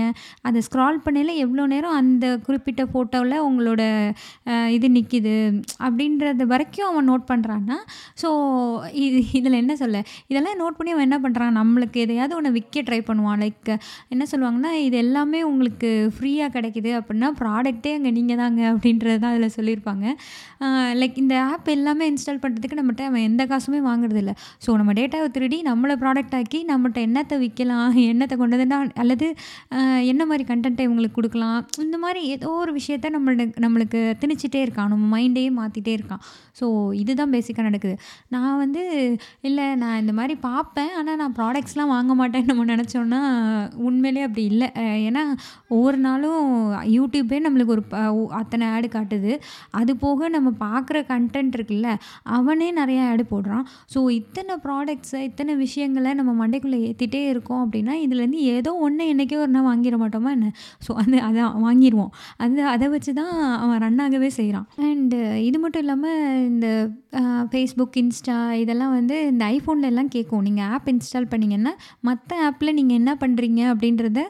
அதை 0.48 0.62
ஸ்க்ரால் 0.68 1.00
பண்ணையில் 1.06 1.34
எவ்வளோ 1.46 1.66
நேரம் 1.74 1.96
அந்த 2.02 2.26
குறிப்பிட்ட 2.48 2.84
ஃபோட்டோவில் 2.92 3.38
உங்களோட 3.48 3.82
இது 4.78 4.90
நிற்கிது 4.98 5.36
அப்படின்றது 5.88 6.46
வரைக்கும் 6.54 6.90
அவன் 6.92 7.10
நோட் 7.12 7.26
பண்ணுறான்னா 7.32 7.78
ஸோ 8.24 8.30
இது 9.06 9.20
இதில் 9.40 9.60
என்ன 9.62 9.76
சொல்ல? 9.84 10.04
இதெல்லாம் 10.32 10.60
நோட் 10.64 10.78
பண்ணி 10.80 10.94
அவன் 10.96 11.08
என்ன 11.10 11.20
பண்ணுறான் 11.28 11.58
நம்மளுக்கு 11.62 12.04
எதையாவது 12.08 12.38
ஒன்று 12.40 12.56
விற்க 12.60 12.86
ட்ரை 12.90 13.02
பண்ணுவான். 13.12 13.42
லைக் 13.46 13.72
என்ன 14.16 14.24
சொல்லுவாங்கன்னா 14.34 14.74
இது 14.88 14.98
எல்லாமே 15.06 15.42
உங்களுக்கு 15.52 15.92
ஃப்ரீயாக 16.18 16.54
கிடைக்குது 16.58 16.92
அப்படின்னா 17.00 17.30
ப்ராடக்ட்டே 17.42 17.94
அங்கே 17.98 18.12
நீங்கள் 18.18 18.40
தாங்க 18.44 18.62
அப்படின்றது 18.74 19.20
தான் 19.24 19.37
அதில் 19.38 19.56
சொல்லியிருப்பாங்க. 19.58 20.06
லைக் 21.02 21.18
இந்த 21.18 21.36
ஆப் 21.44 21.68
எல்லாமே 21.68 22.06
இன்ஸ்டால் 22.12 22.42
பண்ணுறதுக்கு 22.44 22.78
நம்மகிட்ட 22.80 23.02
அவன் 23.02 23.26
எந்த 23.30 23.46
காசுமே 23.46 23.80
வாங்குறது 23.90 24.16
இல்லை. 24.16 24.34
ஸோ 24.66 24.76
நம்ம 24.76 24.94
டேட்டாவை 24.94 25.28
திருடி 25.32 25.62
நம்மளை 25.62 25.96
ப்ராடக்ட் 26.04 26.36
ஆக்கி 26.36 26.66
நம்மகிட்ட 26.68 27.00
என்னத்தை 27.08 27.36
விற்கலாம் 27.44 27.98
என்னத்தை 28.12 28.38
கொண்டு 28.38 28.58
வந்துட்டா 28.58 28.80
அல்லது 28.94 29.28
என்ன 30.12 30.26
மாதிரி 30.26 30.46
கண்டென்ட்டை 30.54 30.86
இவங்களுக்கு 30.88 31.12
கொடுக்கலாம் 31.12 31.68
இந்த 31.78 31.98
மாதிரி 31.98 32.22
ஏதோ 32.26 32.50
ஒரு 32.50 32.74
விஷயத்த 32.76 33.12
நம்மளுக்கு 33.18 33.64
நம்மளுக்கு 33.66 34.02
திணிச்சிட்டே 34.22 34.62
இருக்கான் 34.66 34.92
நம்ம 34.94 35.06
மைண்டையே 35.14 35.50
மாற்றிட்டே 35.60 35.94
இருக்கான். 35.98 36.24
ஸோ 36.60 36.66
இதுதான் 36.94 37.34
பேசிக்காக 37.34 37.62
நடக்குது. 37.62 37.96
நான் 38.28 38.58
வந்து 38.58 38.84
இல்லை 39.42 39.76
நான் 39.76 40.00
இந்த 40.00 40.14
மாதிரி 40.14 40.36
பார்ப்பேன் 40.40 40.92
ஆனால் 40.96 41.16
நான் 41.16 41.36
ப்ராடக்ட்ஸ்லாம் 41.40 41.94
வாங்க 41.96 42.12
மாட்டேன்னு 42.20 42.52
நம்ம 42.52 42.66
நினச்சோன்னா 42.74 43.22
உண்மையிலே 43.88 44.22
அப்படி 44.22 44.46
இல்லை. 44.46 44.70
ஏன்னா 45.08 45.24
ஒவ்வொரு 45.68 45.98
நாளும் 45.98 46.44
யூடியூப்பே 46.98 47.40
நம்மளுக்கு 47.46 47.76
ஒரு 47.78 47.84
ப- 47.84 48.30
அத்தனை 48.32 48.68
ஆடு 48.68 48.88
காட்டுது. 48.88 49.34
அது 49.72 49.96
போக 49.98 50.30
நம்ம 50.30 50.47
பார்க்குற 50.64 50.98
கண்டென்ட் 51.12 51.56
இருக்குல்ல 51.58 51.90
அவனே 52.38 52.70
நிறையா 52.82 53.04
ஆடு 53.12 53.26
போடுறான். 53.34 53.66
ஸோ 53.94 54.00
இத்தனை 54.20 54.56
ப்ராடக்ட்ஸை 54.66 55.22
இத்தனை 55.30 55.56
விஷயங்களை 55.64 56.14
நம்ம 56.20 56.32
மண்டைக்குள்ளே 56.42 56.80
ஏற்றிட்டே 56.90 57.22
இருக்கோம் 57.34 57.62
அப்படின்னா 57.66 57.96
இதுலேருந்து 58.06 58.42
ஏதோ 58.56 58.74
ஒன்று 58.88 59.10
என்றைக்கே 59.14 59.38
ஒரு 59.44 59.52
நாள் 59.56 59.68
வாங்கிட 59.70 59.98
மாட்டோமா 60.04 60.32
என்ன? 60.38 60.52
ஸோ 60.88 60.94
அது 61.04 61.18
அதை 61.30 61.44
வாங்கிடுவோம். 61.68 62.12
அது 62.44 62.64
அதை 62.76 62.88
வச்சு 62.96 63.14
தான் 63.22 63.34
அவன் 63.64 63.82
ரன் 63.86 64.02
ஆகவே 64.06 64.30
செய்கிறான் 64.40 64.68
அண்டு 64.90 65.20
இது 65.48 65.58
மட்டும் 65.64 65.84
இல்லாமல் 65.86 66.20
இந்த 66.52 66.68
ஃபேஸ்புக் 67.52 67.96
இன்ஸ்டா 68.02 68.38
இதெல்லாம் 68.62 68.94
வந்து 68.98 69.16
இந்த 69.32 69.44
ஐஃபோனில் 69.56 69.90
எல்லாம் 69.92 70.12
கேட்கும் 70.16 70.44
நீங்கள் 70.48 70.70
ஆப் 70.76 70.90
இன்ஸ்டால் 70.92 71.30
பண்ணிங்கன்னா 71.34 71.74
மற்ற 72.08 72.36
ஆப்பில் 72.48 72.76
நீங்கள் 72.80 72.98
என்ன 73.02 73.12
பண்ணுறீங்க 73.24 73.62
அப்படின்றத 73.74 74.24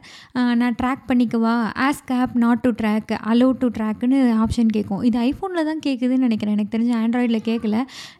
நான் 0.62 0.78
track 0.82 1.04
பண்ணிக்கவா? 1.10 1.56
Ask 1.88 2.12
app 2.20 2.36
not 2.44 2.64
to 2.66 2.72
track 2.82 3.14
allow 3.32 3.50
to 3.62 3.68
ட்ராக்னு 3.78 4.20
option 4.44 4.72
கேட்கும் 4.76 5.04
இது 5.10 5.18
ஐஃபோனில் 5.30 5.68
தான் 5.70 5.82
கேட்குதுன்னு 6.08 6.28
நினைக்கிறேன். 6.30 6.56
எனக்கு 6.58 6.74
தெரிஞ்சு 6.76 6.94
ஆண்ட்ராய்டில் 7.02 7.40
கேட்கல 7.50 7.78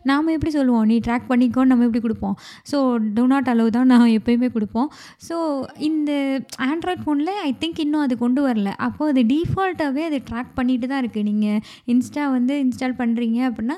நாம் 0.10 0.32
எப்படி 0.36 0.52
சொல்லுவோம்? 0.58 0.86
நீ 0.92 0.96
ட்ராக் 1.08 1.28
பண்ணிக்கோன்னு 1.32 1.72
நம்ம 1.72 1.86
எப்படி 1.88 2.02
கொடுப்போம்? 2.06 2.36
ஸோ 2.72 2.78
டோ 3.18 3.24
நாட் 3.34 3.50
அலோவ் 3.54 3.72
தான் 3.78 3.90
நான் 3.94 4.08
எப்போயுமே 4.18 4.50
கொடுப்போம். 4.56 4.90
ஸோ 5.28 5.36
இந்த 5.90 6.12
ஆண்ட்ராய்ட் 6.70 7.04
ஃபோனில் 7.06 7.34
ஐ 7.48 7.52
திங்க் 7.62 7.82
இன்னும் 7.86 8.04
அது 8.06 8.18
கொண்டு 8.24 8.42
வரல. 8.48 8.72
அப்போது 8.88 9.12
அது 9.14 9.24
டீஃபால்ட்டாகவே 9.34 10.04
அது 10.10 10.20
ட்ராக் 10.30 10.52
பண்ணிட்டு 10.60 10.88
தான் 10.92 11.02
இருக்குது 11.04 11.26
நீங்கள் 11.30 11.60
இன்ஸ்டா 11.94 12.26
வந்து 12.38 12.54
இன்ஸ்டால் 12.66 12.98
பண்ணுறீங்க 13.02 13.40
அப்படின்னா 13.50 13.78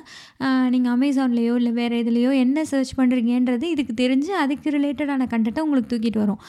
நீங்கள் 0.76 0.94
அமேசான்லேயோ 0.98 1.54
இல்லை 1.62 1.74
வேறு 1.82 2.02
இதுலேயோ 2.04 2.32
என்ன 2.44 2.58
சர்ச் 2.72 2.94
பண்ணுறீங்கன்றது 3.00 3.66
இதுக்கு 3.76 3.96
தெரிஞ்சு 4.04 4.32
அதுக்கு 4.44 4.68
ரிலேட்டடான 4.78 5.28
கண்டென்ட்டை 5.34 5.64
உங்களுக்கு 5.68 5.92
தூக்கிட்டு 5.94 6.22
வரும். 6.24 6.40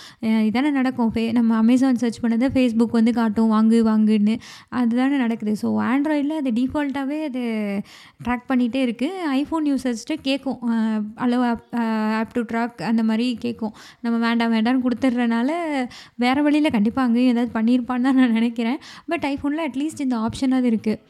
இதானே 0.49 0.71
நடக்கும். 0.81 1.11
ஃபே 1.15 1.25
நம்ம 1.39 1.51
அமேசான் 1.63 2.01
சர்ச் 2.03 2.21
பண்ணதை 2.25 2.49
ஃபேஸ்புக் 2.55 2.97
வந்து 2.99 3.13
காட்டும். 3.21 3.51
வாங்கு 3.57 3.79
வாங்குன்னு. 3.91 4.35
அதுதானே 4.81 5.17
நடக்குது. 5.25 5.53
ஸோ 5.63 5.69
ஆண்ட்ராய்டில் 5.91 6.37
அது 6.41 6.51
டிஃபால்ட்டாகவே 6.59 7.19
அது 7.29 7.43
ட்ராக் 8.25 8.49
பண்ணிகிட்டே 8.51 8.81
இருக்குது 8.87 9.27
ஐஃபோன் 9.39 9.69
யூசர்ஸ்ட்டு 9.71 10.17
கேட்கும் 10.29 10.59
அளவு 11.25 11.45
ஆப் 12.21 12.35
டு 12.37 12.43
ட்ராக் 12.53 12.83
அந்த 12.91 13.03
மாதிரி 13.11 13.27
கேட்கும் 13.45 13.75
நம்ம 14.07 14.19
வேண்டாம் 14.27 14.55
வேண்டாம்னு 14.57 14.85
கொடுத்துட்றனால 14.87 15.51
வேறு 16.25 16.43
வழியில் 16.49 16.75
கண்டிப்பாக 16.77 17.07
அங்கேயும் 17.09 17.33
ஏதாவது 17.35 17.53
பண்ணியிருப்பான்னு 17.59 18.07
தான் 18.09 18.21
நான் 18.21 18.39
நினைக்கிறேன். 18.41 18.79
பட் 19.13 19.27
ஐஃபோனில் 19.33 19.67
அட்லீஸ்ட் 19.69 20.05
இந்த 20.07 20.19
ஆப்ஷனாவது 20.27 20.71
இருக்குது 20.73 21.01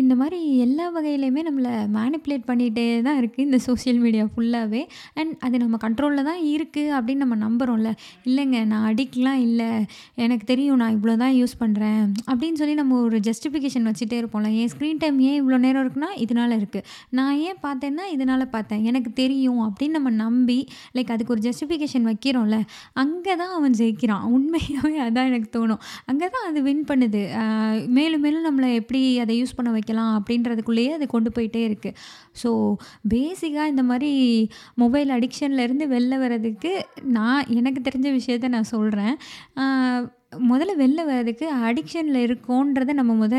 இந்த 0.00 0.14
மாதிரி 0.20 0.38
எல்லா 0.64 0.86
வகையிலையுமே 0.94 1.42
நம்மளை 1.48 1.72
மேனிப்புலேட் 1.96 2.44
பண்ணிகிட்டே 2.48 2.84
தான் 3.06 3.18
இருக்குது 3.20 3.44
இந்த 3.46 3.58
சோஷியல் 3.66 4.00
மீடியா 4.04 4.24
ஃபுல்லாகவே 4.32 4.82
அண்ட் 5.20 5.32
அது 5.46 5.58
நம்ம 5.62 5.76
கண்ட்ரோலில் 5.84 6.26
தான் 6.28 6.40
இருக்குது 6.54 6.92
அப்படின்னு 6.96 7.24
நம்ம 7.24 7.36
நம்புகிறோம்ல 7.44 7.90
இல்லைங்க 8.28 8.58
நான் 8.72 8.86
அடிக்ட்லாம் 8.90 9.40
இல்லை. 9.46 9.68
எனக்கு 10.24 10.44
தெரியும் 10.52 10.80
நான் 10.82 10.94
இவ்வளோ 10.96 11.14
தான் 11.22 11.34
யூஸ் 11.40 11.54
பண்ணுறேன் 11.62 12.02
அப்படின்னு 12.30 12.60
சொல்லி 12.60 12.74
நம்ம 12.80 12.98
ஒரு 13.06 13.20
ஜஸ்டிஃபிகேஷன் 13.28 13.88
வச்சுட்டே 13.90 14.18
இருப்போம்ல. 14.22 14.50
என் 14.62 14.70
ஸ்க்ரீன் 14.74 15.00
டைம் 15.04 15.18
ஏன் 15.30 15.38
இவ்வளோ 15.40 15.58
நேரம் 15.66 15.82
இருக்குன்னா 15.84 16.10
இதனால் 16.24 16.56
இருக்குது 16.58 16.84
நான் 17.18 17.34
ஏன் 17.48 17.60
பார்த்தேன்னா 17.66 18.06
இதனால் 18.16 18.46
பார்த்தேன். 18.56 18.82
எனக்கு 18.92 19.12
தெரியும் 19.22 19.62
அப்படின்னு 19.68 19.98
நம்ம 19.98 20.10
நம்பி 20.24 20.58
லைக் 20.98 21.14
அதுக்கு 21.16 21.34
ஒரு 21.36 21.44
ஜஸ்டிஃபிகேஷன் 21.48 22.06
வைக்கிறோம்ல. 22.10 22.58
அங்கே 23.04 23.36
தான் 23.42 23.54
அவன் 23.58 23.76
ஜெயிக்கிறான். 23.80 24.24
உண்மையாகவே 24.36 24.96
அதான் 25.06 25.30
எனக்கு 25.32 25.50
தோணும். 25.58 25.82
அங்கே 26.12 26.28
தான் 26.36 26.46
அது 26.50 26.58
வின் 26.68 26.86
பண்ணுது. 26.92 27.22
மேலும் 27.98 28.24
மேலும் 28.26 28.46
நம்மளை 28.48 28.70
எப்படி 28.82 29.02
அதை 29.24 29.34
யூஸ் 29.40 29.56
பண்ண 29.56 29.76
வைக்கலாம் 29.78 30.12
அப்படின்றதுக்குள்ளேயே 30.18 30.92
அது 30.98 31.08
கொண்டு 31.16 31.32
போயிட்டே 31.38 31.62
இருக்குது 31.70 31.96
ஸோ 32.42 32.50
பேசிக்காக 33.14 33.72
இந்த 33.74 33.84
மாதிரி 33.90 34.12
மொபைல் 34.84 35.10
அடிக்ஷன்லேருந்து 35.18 35.86
வெளில 35.96 36.14
வர்றதுக்கு 36.24 36.72
நான் 37.18 37.50
எனக்கு 37.60 37.82
தெரிஞ்ச 37.88 38.08
விஷயத்த 38.20 38.54
நான் 38.58 38.72
சொல்கிறேன் 38.76 39.16
முதல்ல 40.50 40.72
வெளில 40.80 41.00
வர்றதுக்கு 41.08 41.46
அடிக்ஷனில் 41.66 42.18
இருக்கோன்றதை 42.24 42.92
நம்ம 42.98 43.12
முத 43.20 43.36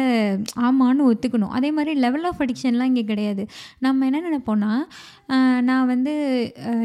ஆமான்னு 0.67 1.07
ஒத்துக்கணும். 1.09 1.51
அதே 1.57 1.69
மாதிரி 1.77 1.91
லெவல் 2.05 2.25
ஆஃப் 2.29 2.41
அடிக்ஷன்லாம் 2.43 2.89
இங்கே 2.91 3.03
கிடையாது. 3.11 3.43
நம்ம 3.85 4.05
என்ன 4.09 4.21
நினைப்போம்னா 4.27 4.71
நான் 5.67 5.89
வந்து 5.91 6.13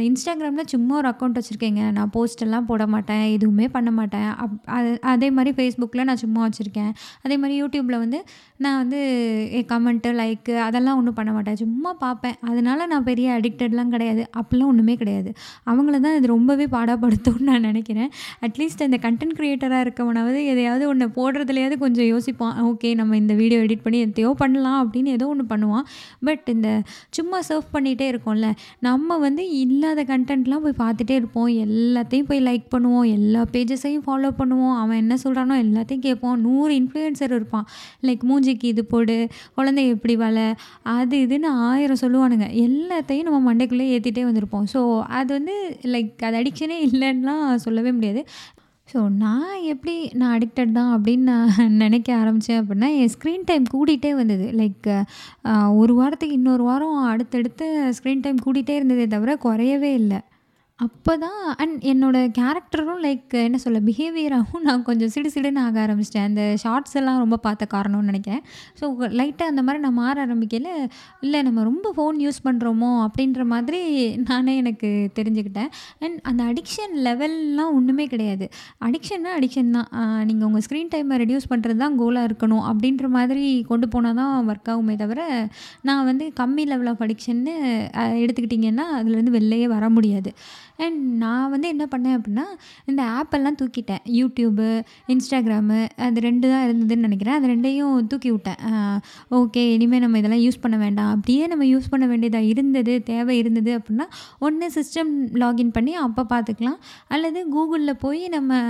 இன்ஸ்டாகிராமில் 0.09 0.71
சும்மா 0.75 0.95
ஒரு 1.01 1.09
அக்கௌண்ட் 1.13 1.39
வச்சுருக்கேங்க. 1.39 1.85
நான் 1.99 2.13
போஸ்டெல்லாம் 2.17 2.69
போட 2.71 2.87
மாட்டேன் 2.95 3.25
எதுவுமே 3.37 3.69
பண்ண 3.77 3.91
மாட்டேன். 3.99 4.29
அப் 4.43 4.59
அது 4.79 4.91
அதே 5.13 5.31
மாதிரி 5.39 5.53
ஃபேஸ்புக்கில் 5.59 6.07
நான் 6.11 6.23
சும்மா 6.25 6.43
வச்சுருக்கேன். 6.47 6.93
அதே 7.25 7.39
மாதிரி 7.45 7.57
யூடியூப்பில் 7.63 8.03
வந்து 8.05 8.21
நான் 8.67 8.79
வந்து 8.83 9.01
கமெண்ட்டு 9.73 10.11
லைக்கு 10.21 10.55
அதெல்லாம் 10.67 10.99
ஒன்றும் 11.01 11.17
பண்ண 11.19 11.31
மாட்டேன். 11.37 11.59
சும்மா 11.63 11.91
பார்ப்பேன். 12.05 12.37
அதனால 12.51 12.87
நான் 12.93 13.07
பெரிய 13.09 13.29
அடிக்டட்லாம் 13.39 13.93
கிடையாது. 13.95 14.23
அப்படிலாம் 14.41 14.71
ஒன்றுமே 14.73 14.95
கிடையாது. 15.03 15.31
அவங்கள 15.71 16.01
தான் 16.07 16.17
இது 16.19 16.29
ரொம்பவே 16.33 16.67
பாடப்படுத்தும்னு 16.77 17.49
நான் 17.51 17.67
நினைக்கிறேன். 17.71 18.11
அட்லீஸ்ட் 18.49 18.85
அந்த 18.87 18.99
கண்டென்ட் 19.07 19.37
க்ரியேட்டராக 19.41 19.85
இருக்கவனாவது 19.87 20.41
எதையாவது 20.53 20.85
ஒன்று 20.93 21.09
போடுறதுலையாவது 21.19 21.79
கொஞ்சம் 21.85 22.09
யோசிப்பான். 22.13 22.57
ஓகே 22.71 22.91
நம்ம 23.01 23.17
இந்த 23.23 23.37
வீடியோ 23.41 23.61
எடிட் 23.67 23.85
பண்ணி 23.87 24.01
எத்தையோ 24.07 24.31
பண்ணலாம் 24.43 24.79
அப்படின்னு 24.83 25.13
ஏதோ 25.19 25.29
ஒன்று 25.35 25.47
பண்ணுவான். 25.55 25.87
பட் 26.29 26.47
இந்த 26.55 26.69
சும்மா 27.19 27.41
சர்வ் 27.49 27.69
பண்ணிகிட்டே 27.77 28.09
இருக்கோம்ல 28.13 28.51
நம்ம 28.89 29.19
வந்து 29.27 29.45
இல்லாத 29.63 30.05
கண்டென்ட்லாம் 30.13 30.65
போய் 30.67 30.81
பார்த்துட்டே 30.85 31.17
இருப்போம். 31.21 31.51
எல்லாத்தையும் 31.67 32.29
போய் 32.31 32.43
லைக் 32.49 32.67
பண்ணுவோம். 32.75 33.07
எல்லா 33.17 33.43
பேஜஸையும் 33.55 34.05
ஃபாலோ 34.09 34.33
பண்ணுவோம். 34.41 34.77
அவன் 34.83 35.01
என்ன 35.03 35.15
சொல்கிறானோ 35.25 35.55
எல்லாத்தையும் 35.67 36.05
கேட்போம் 36.07 36.41
நூறு 36.47 36.73
இன்ஃப்ளூயன்சர் 36.81 37.35
இருப்பான். 37.39 37.67
லைக் 38.09 38.25
மூஞ்சி 38.31 38.54
குழந்தைக்கு 38.55 38.73
இது 38.75 38.83
போடு 38.93 39.15
குழந்தை 39.57 39.83
எப்படி 39.95 40.15
வள 40.25 40.39
அது 40.97 41.15
இதுன்னு 41.25 41.49
ஆயிரம் 41.69 42.03
சொல்லுவானுங்க. 42.03 42.47
எல்லாத்தையும் 42.67 43.27
நம்ம 43.29 43.39
மண்டைக்குள்ளே 43.49 43.87
ஏற்றிட்டே 43.95 44.23
வந்திருப்போம். 44.29 44.67
ஸோ 44.75 44.81
அது 45.19 45.31
வந்து 45.39 45.55
லைக் 45.95 46.25
அது 46.29 46.39
அடிக்ஷனே 46.41 46.77
இல்லைன்னுலாம் 46.89 47.47
சொல்லவே 47.67 47.93
முடியாது. 47.97 48.23
ஸோ 48.89 48.99
நான் 49.23 49.55
எப்படி 49.73 49.95
நான் 50.21 50.35
அடிக்டட் 50.37 50.77
தான் 50.79 50.91
அப்படின்னு 50.95 51.25
நான் 51.33 51.79
நினைக்க 51.85 52.09
ஆரம்பித்தேன் 52.23 52.61
அப்படின்னா 52.63 52.91
என் 53.01 53.13
ஸ்க்ரீன் 53.15 53.49
டைம் 53.51 53.67
கூடிகிட்டே 53.75 54.13
வந்தது. 54.21 54.47
லைக் 54.61 54.89
ஒரு 55.81 55.95
வாரத்துக்கு 56.01 56.39
இன்னொரு 56.41 56.65
வாரம் 56.71 56.99
அடுத்தடுத்து 57.13 57.67
ஸ்க்ரீன் 57.99 58.25
டைம் 58.27 58.45
கூடிகிட்டே 58.47 58.77
இருந்ததே 58.81 59.07
தவிர 59.17 59.39
குறையவே 59.47 59.93
இல்லை. 60.03 60.21
அப்போ 60.83 61.13
தான் 61.23 61.43
அண்ட் 61.63 61.85
என்னோடய 61.91 62.31
கேரக்டரும் 62.39 63.03
லைக் 63.05 63.35
என்ன 63.49 63.59
சொல்ல 63.65 63.81
பிஹேவியராகவும் 63.89 64.65
நான் 64.69 64.81
கொஞ்சம் 64.89 65.11
சிடு 65.15 65.29
சிடுன்னு 65.35 65.61
ஆக 65.67 65.77
ஆரம்பிச்சிட்டேன். 65.83 66.27
அந்த 66.31 66.43
ஷார்ட்ஸ் 66.63 66.97
எல்லாம் 67.01 67.21
ரொம்ப 67.23 67.37
பார்த்த 67.45 67.69
காரணம்னு 67.75 68.11
நினைக்கிறேன். 68.11 68.43
ஸோ 68.79 68.85
லைட்டாக 69.19 69.53
அந்த 69.53 69.63
மாதிரி 69.67 69.81
நான் 69.85 69.97
மாற 70.01 70.15
ஆரம்பிக்கல. 70.27 70.71
இல்லை 71.27 71.43
நம்ம 71.49 71.67
ரொம்ப 71.69 71.93
ஃபோன் 71.99 72.17
யூஸ் 72.25 72.41
பண்ணுறோமோ 72.47 72.91
அப்படின்ற 73.05 73.45
மாதிரி 73.53 73.83
நானே 74.31 74.55
எனக்கு 74.63 74.91
தெரிஞ்சுக்கிட்டேன். 75.19 75.71
அண்ட் 76.05 76.19
அந்த 76.33 76.43
அடிக்ஷன் 76.53 76.97
லெவல்லாம் 77.07 77.73
ஒன்றுமே 77.79 78.07
கிடையாது. 78.15 78.49
அடிக்ஷன்னா 78.89 79.37
அடிக்ஷன் 79.39 79.73
தான். 79.79 79.89
நீங்கள் 80.31 80.49
உங்கள் 80.49 80.67
ஸ்க்ரீன் 80.67 80.93
டைமை 80.97 81.21
ரெடியூஸ் 81.25 81.49
பண்ணுறது 81.55 81.81
தான் 81.85 81.97
கோலாக 82.03 82.31
இருக்கணும் 82.31 82.67
அப்படின்ற 82.73 83.13
மாதிரி 83.19 83.47
கொண்டு 83.71 83.89
போனால் 83.95 84.21
தான் 84.23 84.35
ஒர்க் 84.51 84.73
ஆகுமே 84.75 84.97
தவிர 85.05 85.23
நான் 85.91 86.05
வந்து 86.11 86.27
கம்மி 86.43 86.67
லெவல் 86.75 86.93
ஆஃப் 86.95 87.07
அடிக்ஷன்னு 87.09 87.57
எடுத்துக்கிட்டிங்கன்னா 88.25 88.89
அதுலேருந்து 89.01 89.37
வெளிலையே 89.39 89.69
வர 89.77 89.85
முடியாது. 89.99 90.33
அண்ட் 90.85 91.01
நான் 91.23 91.51
வந்து 91.55 91.67
என்ன 91.75 91.85
பண்ணேன் 91.93 92.17
அப்படின்னா 92.19 92.47
இந்த 92.91 93.03
ஆப்பெல்லாம் 93.19 93.59
தூக்கிட்டேன். 93.61 94.03
யூடியூபு 94.21 94.69
இன்ஸ்டாகிராமு 95.15 95.79
அது 96.07 96.25
ரெண்டு 96.29 96.47
தான் 96.53 96.65
இருந்ததுன்னு 96.67 97.07
நினைக்கிறேன். 97.09 97.37
அது 97.39 97.51
ரெண்டையும் 97.53 97.95
தூக்கி 98.13 98.31
விட்டேன். 98.35 98.61
ஓகே 99.41 99.65
இனிமேல் 99.75 100.03
நம்ம 100.05 100.19
இதெல்லாம் 100.23 100.45
யூஸ் 100.47 100.61
பண்ண 100.65 100.77
வேண்டாம். 100.85 101.11
அப்படியே 101.17 101.45
நம்ம 101.53 101.65
யூஸ் 101.73 101.91
பண்ண 101.93 102.07
வேண்டியதாக 102.13 102.51
இருந்தது 102.53 102.95
தேவை 103.11 103.37
இருந்தது 103.43 103.73
அப்படின்னா 103.79 104.07
ஒன்று 104.47 104.69
சிஸ்டம் 104.79 105.13
லாகின் 105.43 105.75
பண்ணி 105.77 105.95
அப்போ 106.05 106.25
பார்த்துக்கலாம் 106.35 106.79
அல்லது 107.15 107.41
கூகுளில் 107.55 108.01
போய் 108.05 108.23
நம்ம 108.37 108.61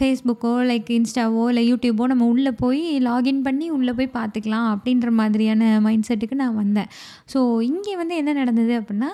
ஃபேஸ்புக்கோ 0.00 0.54
லைக் 0.70 0.90
இன்ஸ்டாவோ 0.98 1.44
இல்லை 1.50 1.64
யூடியூபோ 1.70 2.06
நம்ம 2.12 2.26
உள்ளே 2.34 2.52
போய் 2.62 2.84
லாகின் 3.08 3.42
பண்ணி 3.46 3.66
உள்ளே 3.76 3.92
போய் 3.98 4.10
பார்த்துக்கலாம் 4.18 4.68
அப்படின்ற 4.74 5.10
மாதிரியான 5.20 5.62
மைண்ட் 5.86 6.08
செட்டுக்கு 6.08 6.36
நான் 6.42 6.58
வந்தேன். 6.62 6.90
ஸோ 7.32 7.38
இங்கே 7.70 7.94
வந்து 8.00 8.14
என்ன 8.22 8.34
நடந்தது 8.40 8.74
அப்படின்னா 8.80 9.10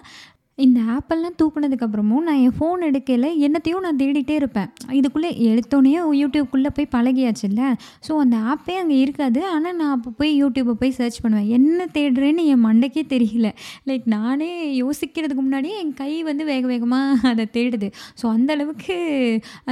இந்த 0.58 0.80
ஆப்பெல்லாம் 0.94 1.36
தூக்குனதுக்கப்புறமும் 1.40 2.24
நான் 2.26 2.40
என் 2.46 2.54
ஃபோன் 2.56 2.80
எடுக்கையில் 2.88 3.28
என்னத்தையும் 3.46 3.84
நான் 3.84 3.98
தேடிட்டே 4.00 4.34
இருப்பேன். 4.40 4.66
இதுக்குள்ளே 4.98 5.30
எடுத்தோடனே 5.50 5.92
யூடியூப்குள்ளே 6.20 6.70
போய் 6.76 6.88
பழகியாச்சுல்ல? 6.94 7.62
ஸோ 8.06 8.12
அந்த 8.22 8.36
ஆப்பே 8.52 8.74
அங்கே 8.80 8.96
இருக்காது. 9.04 9.40
ஆனால் 9.52 9.76
நான் 9.78 9.92
அப்போ 9.94 10.10
போய் 10.18 10.32
யூடியூப்பை 10.42 10.74
போய் 10.82 10.92
சர்ச் 10.98 11.18
பண்ணுவேன். 11.22 11.48
என்ன 11.58 11.86
தேடுறேன்னு 11.96 12.42
என் 12.52 12.62
மண்டைக்கே 12.66 13.04
தெரியல. 13.14 13.50
லைக் 13.90 14.04
நானே 14.16 14.50
யோசிக்கிறதுக்கு 14.82 15.44
முன்னாடியே 15.46 15.78
என் 15.84 15.94
கை 16.02 16.10
வந்து 16.28 16.46
வேக 16.50 16.62
வேகமாக 16.72 17.32
அதை 17.32 17.46
தேடுது. 17.56 17.88
ஸோ 18.22 18.26
அந்தளவுக்கு 18.34 18.98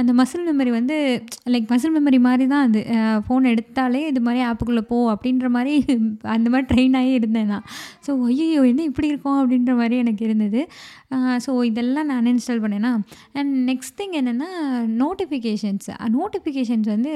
அந்த 0.01 0.11
மசில் 0.21 0.45
மெமரி 0.49 0.73
வந்து 0.79 0.97
லைக் 1.55 1.69
மசில் 1.75 1.95
மெமரி 1.99 2.21
மாதிரி 2.27 2.47
தான் 2.55 2.67
அது. 2.69 2.83
ஃபோன் 3.27 3.51
எடுத்தாலே 3.53 4.03
இது 4.13 4.23
மாதிரி 4.29 4.43
ஆப்புக்குள்ளே 4.49 4.85
போ 4.91 4.99
அப்படின்ற 5.13 5.49
மாதிரி 5.59 5.75
அந்த 6.37 6.47
மாதிரி 6.51 6.67
ட்ரெயின் 6.73 6.99
ஆகி 7.03 7.13
இருந்தேன் 7.21 7.49
நான். 7.55 7.65
ஸோ 8.07 8.11
ஐயோ 8.31 8.65
என்ன 8.73 8.83
இப்படி 8.91 9.09
இருக்கும் 9.13 9.39
அப்படின்ற 9.41 9.71
மாதிரி 9.83 9.97
எனக்கு 10.05 10.25
இருந்தது. 10.29 10.61
ஸோ 11.45 11.63
இதெல்லாம் 11.63 12.05
நான் 12.05 12.29
இன்ஸ்டால் 12.33 12.63
பண்ணேன்னா 12.65 12.93
அண்ட் 13.33 13.53
நெக்ஸ்ட் 13.71 13.97
திங் 14.01 14.15
என்னென்னா 14.21 14.51
நோட்டிஃபிகேஷன்ஸ் 15.03 15.89
நோட்டிஃபிகேஷன்ஸ் 16.19 16.89
வந்து 16.95 17.13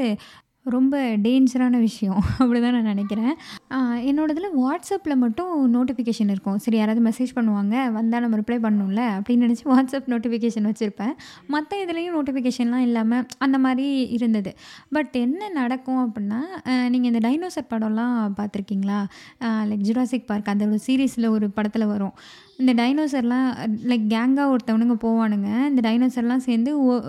ரொம்ப 0.74 0.96
டேஞ்சரான 1.26 1.80
விஷயம். 1.80 2.20
அப்படி 2.42 2.60
தான் 2.62 2.76
நான் 2.76 2.90
நினைக்கிறேன். 2.92 3.34
என்னோடதில் 4.10 4.48
வாட்ஸ்அப்பில் 4.62 5.16
மட்டும் 5.24 5.52
நோட்டிஃபிகேஷன் 5.74 6.32
இருக்கும். 6.34 6.58
சரி 6.64 6.78
யாராவது 6.78 7.02
மெசேஜ் 7.10 7.34
பண்ணுவாங்க 7.36 7.76
வந்தால் 7.98 8.24
நம்ம 8.24 8.38
ரிப்ளை 8.42 8.58
பண்ணணும்ல 8.64 9.02
அப்படின்னு 9.18 9.46
நினச்சி 9.48 9.66
வாட்ஸ்அப் 9.72 10.08
நோட்டிஃபிகேஷன் 10.14 10.68
வச்சுருப்பேன். 10.70 11.14
மற்ற 11.48 11.78
இதுலேயும் 11.84 12.16
நோட்டிஃபிகேஷன்லாம் 12.18 12.86
இல்லாமல் 12.88 13.26
அந்த 13.38 13.60
மாதிரி 13.66 13.88
இருந்தது. 14.18 14.54
பட் 14.98 15.16
என்ன 15.26 15.50
நடக்கும் 15.60 16.02
அப்படின்னா 16.06 16.42
நீங்கள் 16.94 17.12
இந்த 17.12 17.22
டைனோசர் 17.28 17.72
படம்லாம் 17.74 18.18
பார்த்துருக்கீங்களா? 18.40 19.00
லைக் 19.72 19.86
ஜுராசிக் 19.90 20.28
பார்க் 20.32 20.52
அந்த 20.56 20.66
ஒரு 20.72 20.82
சீரீஸில் 20.88 21.34
ஒரு 21.36 21.50
படத்தில் 21.50 21.92
வரும். 21.94 22.16
இந்த 22.58 22.74
டைனோசர்லாம் 22.74 23.50
லைக் 23.86 24.06
கேங்காக 24.10 24.56
ஒருத்தவனுங்க 24.56 24.96
போவானுங்க 25.04 25.68
இந்த 25.68 25.90
டைனோசர்லாம் 25.90 26.38
சேர்ந்து 26.38 26.84
ஒ- 26.84 27.02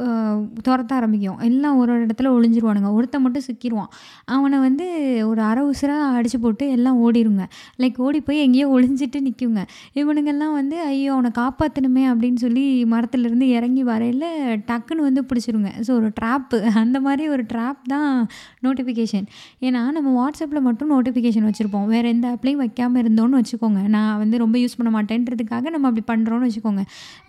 துரத்த 0.68 0.92
ஆரம்பிக்கும். 0.92 1.38
எல்லாம் 1.38 1.76
ஒரு 1.76 1.92
ஒரு 1.92 2.06
இடத்துல 2.06 2.48
ஒளிஞ்சிருவானுங்க. 2.48 2.92
ஒருத்தன் 2.92 3.22
மட்டும் 3.22 3.42
சிக்கிடுவான் 3.46 3.90
அவனை 4.24 4.58
வந்து 4.58 4.86
ஒரு 5.28 5.40
அரை 5.40 5.64
உசுராக 5.64 6.16
அடிச்சு 6.18 6.40
போட்டு 6.40 6.70
எல்லாம் 6.70 6.98
ஓடிருங்க. 7.02 7.44
லைக் 7.78 7.96
ஓடி 7.96 8.20
போய் 8.20 8.38
எங்கேயோ 8.38 8.68
ஒளிஞ்சிட்டு 8.68 9.16
நிற்குங்க 9.18 9.62
இவனுங்கெல்லாம் 9.94 10.52
வந்து 10.52 10.80
ஐயோ 10.80 11.12
அவனை 11.12 11.30
காப்பாற்றணுமே 11.38 12.14
அப்படின்னு 12.14 12.36
சொல்லி 12.36 12.84
மரத்துலேருந்து 12.84 13.42
இறங்கி 13.42 13.82
வரையில் 13.82 14.26
டக்குன்னு 14.66 15.00
வந்து 15.00 15.22
பிடிச்சிருங்க. 15.22 15.70
ஸோ 15.86 15.90
ஒரு 15.90 16.12
ட்ராப்பு 16.20 16.62
அந்த 16.74 17.00
மாதிரி 17.00 17.28
ஒரு 17.28 17.44
ட்ராப் 17.52 17.82
தான் 17.84 18.26
நோட்டிஃபிகேஷன் 18.62 19.26
ஏன்னா 19.60 19.90
நம்ம 19.90 20.10
வாட்ஸ்அப்பில் 20.18 20.60
மட்டும் 20.60 20.90
நோட்டிஃபிகேஷன் 20.90 21.50
வச்சுருப்போம். 21.50 21.86
வேறு 21.86 22.08
எந்த 22.08 22.28
ஆப்லையும் 22.28 22.62
வைக்காமல் 22.64 23.02
இருந்தோன்னு 23.02 23.40
வச்சுக்கோங்க. 23.40 23.88
நான் 23.88 24.18
வந்து 24.18 24.38
ரொம்ப 24.38 24.58
யூஸ் 24.58 24.76
பண்ண 24.76 25.04
மாட்டேன்றதுக்காக 25.36 25.70
நம்ம 25.74 25.88
அப்படி 25.90 26.04
பண்ணுறோன்னு 26.12 26.46
வச்சுக்கோங்க. 26.48 26.82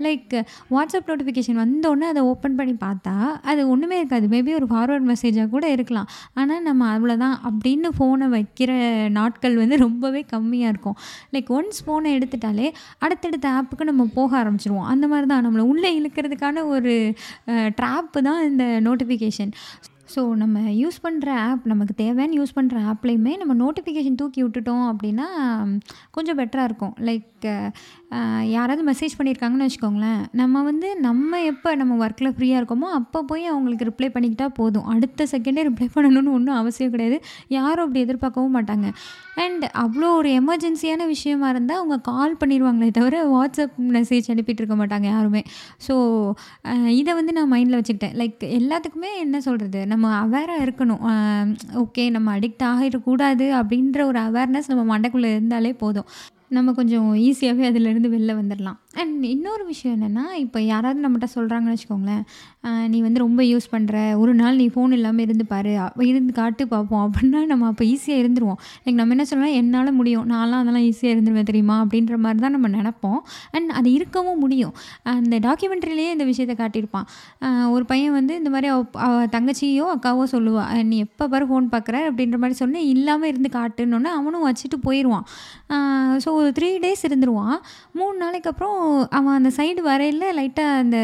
லைக் 0.05 0.33
வாட்ஸ்அப் 0.73 1.09
நோட்டிஃபிகேஷன் 1.11 1.59
வந்தோடனே 1.63 2.07
அதை 2.13 2.21
ஓப்பன் 2.31 2.57
பண்ணி 2.59 2.75
பார்த்தா 2.85 3.15
அது 3.49 3.61
ஒன்றுமே 3.73 3.97
இருக்காது. 4.01 4.25
மேபி 4.35 4.53
ஒரு 4.59 4.67
ஃபார்வர்ட் 4.71 5.07
மெசேஜாக 5.11 5.47
கூட 5.55 5.65
இருக்கலாம். 5.75 6.07
ஆனால் 6.41 6.63
நம்ம 6.69 6.87
அவ்வளோதான் 6.95 7.35
அப்படின்னு 7.49 7.91
ஃபோனை 7.97 8.29
வைக்கிற 8.37 8.71
நாட்கள் 9.19 9.59
வந்து 9.63 9.77
ரொம்பவே 9.85 10.23
கம்மியாக 10.33 10.73
இருக்கும். 10.73 10.97
லைக் 11.35 11.51
ஒன்ஸ் 11.57 11.83
ஃபோனை 11.87 12.11
எடுத்துட்டாலே 12.19 12.69
அடுத்தடுத்த 13.05 13.47
ஆப்புக்கு 13.57 13.91
நம்ம 13.91 14.07
போக 14.19 14.31
ஆரம்பிச்சிருவோம். 14.43 14.87
அந்த 14.93 15.05
மாதிரி 15.13 15.27
தான் 15.33 15.45
நம்மளை 15.47 15.65
உள்ளே 15.73 15.91
இழுக்கிறதுக்கான 15.99 16.65
ஒரு 16.75 16.95
ட்ராப்பு 17.79 18.19
தான் 18.29 18.41
இந்த 18.49 18.65
நோட்டிஃபிகேஷன் 18.89 19.53
ஸோ 20.13 20.21
நம்ம 20.41 20.57
யூஸ் 20.81 20.97
பண்ணுற 21.05 21.29
ஆப் 21.47 21.63
நமக்கு 21.71 21.93
தேவைன்னு 22.01 22.37
யூஸ் 22.39 22.53
பண்ணுற 22.57 22.77
ஆப்லேயுமே 22.91 23.33
நம்ம 23.41 23.53
நோட்டிஃபிகேஷன் 23.63 24.19
தூக்கி 24.21 24.39
விட்டுட்டோம் 24.43 24.85
அப்படின்னா 24.91 25.25
கொஞ்சம் 26.15 26.37
பெட்டராக 26.39 26.69
இருக்கும். 26.69 26.93
லைக் 27.07 27.25
யாராவது 28.55 28.81
மெசேஜ் 28.89 29.15
பண்ணியிருக்காங்கன்னு 29.17 29.65
வச்சுக்கோங்களேன். 29.67 30.21
நம்ம 30.39 30.61
வந்து 30.67 30.87
நம்ம 31.05 31.39
எப்போ 31.51 31.69
நம்ம 31.81 31.93
ஒர்க்கில் 32.03 32.31
ஃப்ரீயாக 32.35 32.59
இருக்கோமோ 32.61 32.87
அப்போ 32.99 33.19
போய் 33.31 33.43
அவங்களுக்கு 33.51 33.87
ரிப்ளை 33.89 34.09
பண்ணிக்கிட்டால் 34.15 34.53
போதும். 34.59 34.85
அடுத்த 34.93 35.27
செகண்டே 35.33 35.63
ரிப்ளை 35.69 35.87
பண்ணணும்னு 35.95 36.33
ஒன்றும் 36.37 36.57
அவசியம் 36.61 36.93
கிடையாது. 36.93 37.17
யாரும் 37.57 37.83
அப்படி 37.85 38.03
எதிர்பார்க்கவும் 38.05 38.55
மாட்டாங்க. 38.57 38.87
அண்ட் 39.43 39.65
அவ்வளோ 39.83 40.09
ஒரு 40.19 40.29
எமர்ஜென்சியான 40.41 41.07
விஷயமா 41.13 41.49
இருந்தால் 41.55 41.81
அவங்க 41.81 41.97
கால் 42.11 42.37
பண்ணிடுவாங்களே 42.43 42.89
தவிர 42.99 43.17
வாட்ஸ்அப் 43.33 43.75
மெசேஜ் 43.97 44.31
அனுப்பிட்டு 44.35 44.63
இருக்க 44.63 44.77
மாட்டாங்க 44.81 45.07
யாருமே. 45.15 45.43
ஸோ 45.87 45.95
இதை 47.01 47.13
வந்து 47.19 47.35
நான் 47.39 47.51
மைண்டில் 47.55 47.79
வச்சுக்கிட்டேன். 47.79 48.15
லைக் 48.23 48.47
எல்லாத்துக்குமே 48.59 49.11
என்ன 49.25 49.41
சொல்கிறது 49.47 49.81
நம்ம 49.93 50.13
அவேராக 50.23 50.65
இருக்கணும். 50.67 51.03
ஓகே 51.83 52.05
நம்ம 52.17 52.37
அடிக்ட் 52.39 52.65
ஆகிடக்கூடாது 52.71 53.47
அப்படின்ற 53.61 54.01
ஒரு 54.11 54.21
அவேர்னஸ் 54.27 54.71
நம்ம 54.73 54.85
மண்டைக்குள்ளே 54.93 55.31
இருந்தாலே 55.35 55.73
போதும். 55.83 56.09
நம்ம 56.51 56.73
கொஞ்சம் 56.73 57.07
ஈஸியாகவே 57.19 57.63
அதிலேருந்து 57.67 58.09
வெளில 58.09 58.33
வந்துடலாம் 58.33 58.77
அண்ட் 59.01 59.25
இன்னொரு 59.33 59.63
விஷயம் 59.71 59.95
என்னென்னா 59.97 60.25
இப்போ 60.43 60.59
யாராவது 60.71 60.99
நம்மகிட்ட 61.05 61.29
சொல்கிறாங்கன்னு 61.35 61.75
வச்சுக்கோங்களேன் 61.75 62.23
நீ 62.93 62.97
வந்து 63.05 63.19
ரொம்ப 63.25 63.41
யூஸ் 63.51 63.67
பண்ணுற 63.73 63.95
ஒரு 64.21 64.31
நாள் 64.39 64.59
நீ 64.61 64.65
ஃபோன் 64.75 64.93
இல்லாமல் 64.97 65.25
இருந்து 65.25 65.45
பாரு 65.51 65.73
இருந்து 66.09 66.31
காட்டு 66.39 66.63
பார்ப்போம் 66.73 67.03
அப்படின்னா 67.05 67.39
நம்ம 67.51 67.67
அப்போ 67.71 67.83
ஈஸியாக 67.93 68.21
இருந்துருவோம். 68.23 68.59
லைக் 68.83 68.97
நம்ம 68.99 69.13
என்ன 69.15 69.25
சொல்லலாம் 69.29 69.55
என்னால் 69.59 69.91
முடியும் 69.99 70.25
நான்லாம் 70.31 70.61
அதெல்லாம் 70.63 70.85
ஈஸியாக 70.89 71.15
இருந்துருவேன் 71.15 71.49
தெரியுமா? 71.49 71.75
அப்படின்ற 71.83 72.17
மாதிரி 72.23 72.41
தான் 72.45 72.55
நம்ம 72.57 72.69
நினப்போம். 72.77 73.19
அண்ட் 73.55 73.71
அது 73.79 73.89
இருக்கவும் 73.97 74.41
முடியும். 74.45 74.73
அந்த 75.13 75.37
டாக்குமெண்ட்ரிலேயே 75.47 76.11
இந்த 76.15 76.27
விஷயத்தை 76.31 76.55
காட்டியிருப்பான். 76.63 77.07
ஒரு 77.75 77.83
பையன் 77.91 78.15
வந்து 78.19 78.33
இந்த 78.41 78.51
மாதிரி 78.55 78.69
அவ 78.73 79.25
தங்கச்சியோ 79.35 79.87
அக்காவோ 79.95 80.25
சொல்லுவாள் 80.35 80.83
நீ 80.91 80.97
எப்போ 81.07 81.27
பாரு 81.33 81.47
ஃபோன் 81.51 81.67
பார்க்குற 81.75 81.97
அப்படின்ற 82.09 82.37
மாதிரி 82.43 82.57
சொன்னேன் 82.63 82.87
இல்லாமல் 82.93 83.29
இருந்து 83.31 83.51
காட்டுன்னொன்னே 83.57 84.11
அவனும் 84.19 84.45
வச்சுட்டு 84.47 84.79
போயிடுவான் 84.87 85.25
ஸோ 86.23 86.29
ஒரு 86.41 86.49
த்ரீ 86.57 86.69
டேஸ் 86.85 87.05
இருந்துருவான். 87.09 87.57
மூணு 87.99 88.15
நாளைக்கு 88.23 88.49
அப்புறம் 88.53 88.77
அவன் 89.17 89.35
அந்த 89.37 89.49
சைடு 89.57 89.81
வரையில் 89.87 90.25
லைட்டாக 90.39 90.81
அந்த 90.83 90.97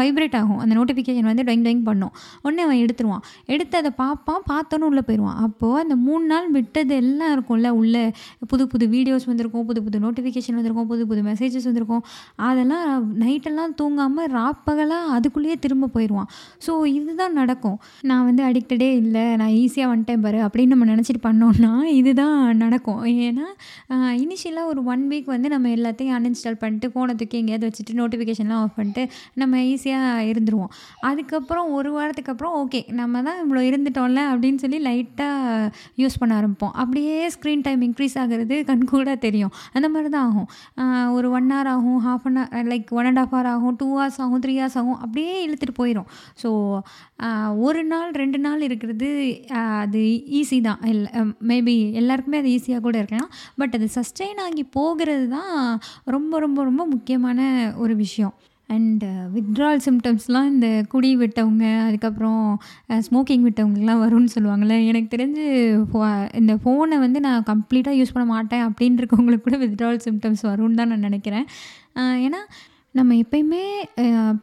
வைப்ரேட் 0.00 0.36
ஆகும். 0.40 0.60
அந்த 0.64 0.74
நோட்டிஃபிகேஷன் 0.78 1.28
வந்து 1.30 1.44
டொயிங் 1.48 1.64
டொயிங் 1.66 1.84
பண்ணும். 1.88 2.12
உடனே 2.44 2.62
அவன் 2.66 2.80
எடுத்துருவான். 2.84 3.24
எடுத்து 3.54 3.76
அதை 3.80 3.92
பார்ப்பான். 4.02 4.42
பார்த்தோன்னு 4.52 4.88
உள்ளே 4.90 5.02
போயிடுவான். 5.08 5.38
அப்போது 5.46 5.80
அந்த 5.82 5.96
மூணு 6.06 6.24
நாள் 6.32 6.48
விட்டது 6.56 6.94
எல்லாம் 7.02 7.32
இருக்கும்ல 7.36 7.70
உள்ளே 7.80 8.04
புது 8.52 8.66
புது 8.74 8.86
வீடியோஸ் 8.94 9.26
வந்திருக்கும் 9.30 9.66
புது 9.70 9.82
புது 9.86 10.00
நோட்டிஃபிகேஷன் 10.06 10.56
வந்திருக்கும் 10.58 10.90
புது 10.92 11.06
புது 11.10 11.22
மெசேஜஸ் 11.30 11.68
வந்திருக்கும். 11.70 12.04
அதெல்லாம் 12.48 12.86
நைட்டெல்லாம் 13.24 13.74
தூங்காமல் 13.80 14.30
ராப்பகலாக 14.38 15.14
அதுக்குள்ளேயே 15.16 15.56
திரும்ப 15.66 15.90
போயிடுவான். 15.96 16.28
ஸோ 16.66 16.72
இதுதான் 16.98 17.36
நடக்கும். 17.40 17.78
நான் 18.10 18.24
வந்து 18.28 18.42
அடிக்டடே 18.50 18.90
இல்லை. 19.02 19.24
நான் 19.42 19.54
ஈஸியாக 19.62 19.90
வந்துட்டேன் 19.92 20.24
பாரு 20.26 20.40
அப்படின்னு 20.46 20.74
நம்ம 20.74 20.88
நினச்சிட்டு 20.92 21.22
பண்ணோம்னா 21.28 21.72
இதுதான் 22.00 22.38
நடக்கும். 22.64 23.00
ஏன்னா 23.28 23.46
இனிஷியலாக 24.22 24.70
ஒரு 24.72 24.80
ஒன் 24.92 25.04
வீக் 25.10 25.28
வந்து 25.34 25.48
நம்ம 25.54 25.68
எல்லாத்தையும் 25.76 26.14
அன்இன்ஸ்டால் 26.16 26.58
பண்ணிட்டு 26.62 26.88
ஃபோனை 26.92 27.14
தூக்கி 27.30 27.40
எங்கேயாவது 27.42 27.66
வச்சுட்டு 27.68 27.92
நோட்டிஃபிகேஷன்லாம் 28.00 28.62
ஆஃப் 28.64 28.76
பண்ணிட்டு 28.78 29.02
நம்ம 29.40 29.58
ஈஸியாக 29.72 30.26
இருந்துருவோம். 30.30 30.70
அதுக்கப்புறம் 31.08 31.68
ஒரு 31.78 31.90
வாரத்துக்கு 31.96 32.32
அப்புறம் 32.34 32.54
ஓகே 32.60 32.80
நம்ம 33.00 33.22
தான் 33.26 33.38
இவ்வளோ 33.42 33.62
இருந்துட்டோம்ல 33.70 34.22
அப்படின்னு 34.32 34.60
சொல்லி 34.64 34.78
லைட்டாக 34.88 35.70
யூஸ் 36.02 36.18
பண்ண 36.20 36.32
ஆரம்பிப்போம். 36.40 36.74
அப்படியே 36.82 37.16
ஸ்க்ரீன் 37.36 37.64
டைம் 37.66 37.82
இன்க்ரீஸ் 37.88 38.16
ஆகிறது 38.22 38.56
கண்கூட 38.70 39.14
தெரியும். 39.26 39.52
அந்த 39.76 39.86
மாதிரி 39.94 40.10
தான் 40.16 40.26
ஆகும். 40.30 40.48
ஒரு 41.16 41.28
ஒன் 41.38 41.48
ஹவர் 41.54 41.70
ஆகும் 41.74 42.00
half 42.08 42.26
an 42.30 42.40
hour 42.42 42.70
like 42.72 42.90
one 42.98 43.08
and 43.10 43.20
half 43.22 43.34
hour 43.36 43.50
ஆகும் 43.54 43.76
டூ 43.82 43.88
ஹவர்ஸ் 43.94 44.20
ஆகும் 44.26 44.42
த்ரீ 44.46 44.54
ஹவர்ஸ் 44.60 44.78
ஆகும் 44.82 44.98
அப்படியே 45.04 45.34
இழுத்துட்டு 45.46 45.76
போயிடும் 45.80 46.08
ஸோ 46.42 46.50
ஒரு 47.68 47.80
நாள் 47.92 48.10
ரெண்டு 48.22 48.38
நாள் 48.46 48.60
இருக்கிறது 48.68 49.08
அது 49.82 50.02
ஈஸி 50.40 50.58
தான். 50.68 50.80
இல்லை 50.92 51.22
மேபி 51.50 51.76
எல்லாருக்குமே 52.00 52.38
அது 52.42 52.52
ஈஸியாக 52.56 52.82
கூட 52.86 52.96
இருக்கலாம். 53.02 53.30
பட் 53.60 53.74
அது 53.78 53.86
சஸ்டெயின் 53.98 54.40
ஆகி 54.44 54.62
போகிறது 54.76 55.26
தான் 55.36 55.56
ரொம்ப 56.14 56.32
ரொம்ப 56.44 56.58
ரொம்ப 56.68 56.82
முக்கியம். 56.92 57.09
முக்கியமான 57.10 57.44
ஒரு 57.76 57.96
விஷயம். 57.96 58.34
அண்ட் 58.70 59.04
வித்ட்ரால் 59.34 59.80
சிம்டம்ஸ்லாம் 59.84 60.46
இந்த 60.46 60.84
குடி 60.88 61.16
விட்டவங்க 61.16 61.64
அதுக்கப்புறம் 61.86 62.42
uh, 62.88 63.00
ஸ்மோக்கிங் 63.06 63.42
விட்டவங்கலாம் 63.46 64.02
வரும்னு 64.02 64.28
சொல்லுவாங்கள்ல 64.34 64.86
எனக்கு 64.86 65.16
தெரிஞ்சு 65.16 65.46
ஃபோ- 65.88 66.36
இந்த 66.36 66.54
ஃபோனை 66.54 66.98
வந்து 66.98 67.20
நான் 67.20 67.42
கம்ப்ளீட்டாக 67.46 67.98
யூஸ் 68.00 68.14
பண்ண 68.14 68.28
மாட்டேன் 68.28 68.66
அப்படின்றவங்களுக்கு 68.66 69.40
கூட 69.40 69.56
வித்ட்ரால் 69.56 70.00
சிம்டம்ஸ் 70.04 70.42
வரும்னு 70.42 70.74
தான் 70.74 70.88
நான் 70.88 71.06
நினைக்கிறேன். 71.08 71.46
ஏன்னா 71.98 72.40
நம்ம 72.98 73.16
எப்பயுமே 73.22 73.64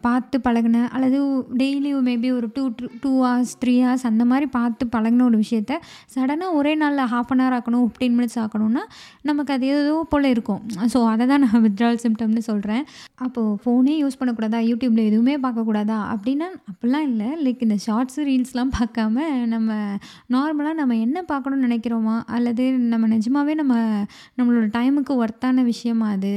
பார்த்து 0.06 0.38
பழகின 0.46 0.82
அல்லது 0.96 1.18
டெய்லி 1.62 1.90
மேபி 2.06 2.30
ஒரு 2.36 2.48
two 2.56 2.64
two 3.04 3.10
hours 3.24 3.52
three 3.62 3.74
hours 3.86 4.06
அந்த 4.10 4.24
மாதிரி 4.30 4.48
பார்த்து 4.56 4.84
பழகின 4.94 5.26
ஒரு 5.30 5.38
விஷயத்த 5.42 5.74
சடனாக 6.14 6.58
ஒரே 6.60 6.74
நாளில் 6.82 7.10
ஹாஃப் 7.14 7.32
அன் 7.34 7.42
ஹவர் 7.44 7.56
ஆக்கணும் 7.58 7.84
ஃபிஃப்டீன் 7.86 8.16
மினிட்ஸ் 8.18 8.40
ஆக்கணும்னா 8.44 8.84
நமக்கு 9.30 9.52
அது 9.56 9.66
ஏதோ 9.74 9.96
போல் 10.12 10.30
இருக்கும். 10.36 10.62
ஸோ 10.94 11.02
அதை 11.14 11.26
தான் 11.32 11.44
நான் 11.46 11.64
வித்ட்ரால் 11.66 12.00
சிம்டம்னு 12.04 12.44
சொல்கிறேன் 12.50 12.86
அப்போது 13.26 13.58
ஃபோனே 13.64 13.96
யூஸ் 14.04 14.18
பண்ணக்கூடாதா? 14.22 14.62
யூடியூப்பில் 14.70 15.04
எதுவுமே 15.10 15.36
பார்க்கக்கூடாதா? 15.48 16.00
அப்படின்னா 16.14 16.48
அப்படிலாம் 16.70 17.06
இல்லை. 17.10 17.30
லைக் 17.44 17.66
இந்த 17.68 17.78
ஷார்ட்ஸ் 17.88 18.20
ரீல்ஸ்லாம் 18.30 18.74
பார்க்காம 18.80 19.28
நம்ம 19.56 19.70
நார்மலாக 20.38 20.80
நம்ம 20.82 21.00
என்ன 21.08 21.26
பார்க்கணும்னு 21.34 21.68
நினைக்கிறோமா? 21.68 22.18
அல்லது 22.38 22.66
நம்ம 22.94 23.12
நிஜமாவே 23.18 23.56
நம்ம 23.64 23.76
நம்மளோட 24.40 24.66
டைமுக்கு 24.80 25.14
ஒர்த்தான 25.26 25.64
விஷயமா 25.74 26.10
அது? 26.18 26.34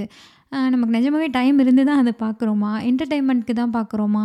நமக்கு 0.52 0.94
நிஜமாவே 0.98 1.26
டைம் 1.30 1.58
இருந்து 1.58 1.82
தான் 1.84 1.98
அதை 1.98 2.12
பார்க்குறோமா? 2.18 2.70
என்டர்டெயின்மெண்ட்க்கு 2.88 3.52
தான் 3.52 3.74
பார்க்குறோமா? 3.76 4.22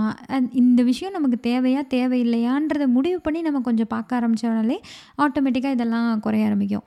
இந்த 0.52 0.84
விஷயம் 0.84 1.14
நமக்கு 1.14 1.38
தேவையா 1.50 1.82
தேவையில்லையான்றதை 1.96 2.86
முடிவு 2.88 3.20
பண்ணி 3.20 3.42
நம்ம 3.42 3.60
கொஞ்சம் 3.60 3.90
பார்க்க 3.90 4.20
ஆரம்பித்தோனாலே 4.20 4.78
ஆட்டோமேட்டிக்காக 5.18 5.76
இதெல்லாம் 5.78 6.20
குறைய 6.20 6.46
ஆரம்பிக்கும். 6.46 6.86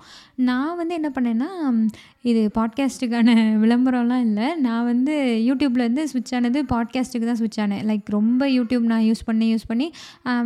நான் 0.49 0.77
வந்து 0.77 0.95
என்ன 0.95 1.11
பண்ணேன்னா 1.15 1.51
இது 2.31 2.41
பாட்காஸ்ட்டுக்கான 2.57 3.35
விளம்பரம்லாம் 3.63 4.25
இல்லை. 4.29 4.47
நான் 4.67 4.89
வந்து 4.91 5.15
யூடியூப்லேருந்து 5.49 6.05
ஸ்விட்ச் 6.13 6.35
ஆனது 6.39 6.61
பாட்காஸ்ட்டுக்கு 6.75 7.29
தான் 7.31 7.41
ஸ்விட்ச் 7.41 7.61
ஆனேன். 7.65 7.85
லைக் 7.91 8.15
ரொம்ப 8.19 8.43
யூடியூப் 8.57 8.91
நான் 8.93 9.07
யூஸ் 9.09 9.27
பண்ணி 9.31 9.49
யூஸ் 9.55 9.71
பண்ணி 9.73 9.89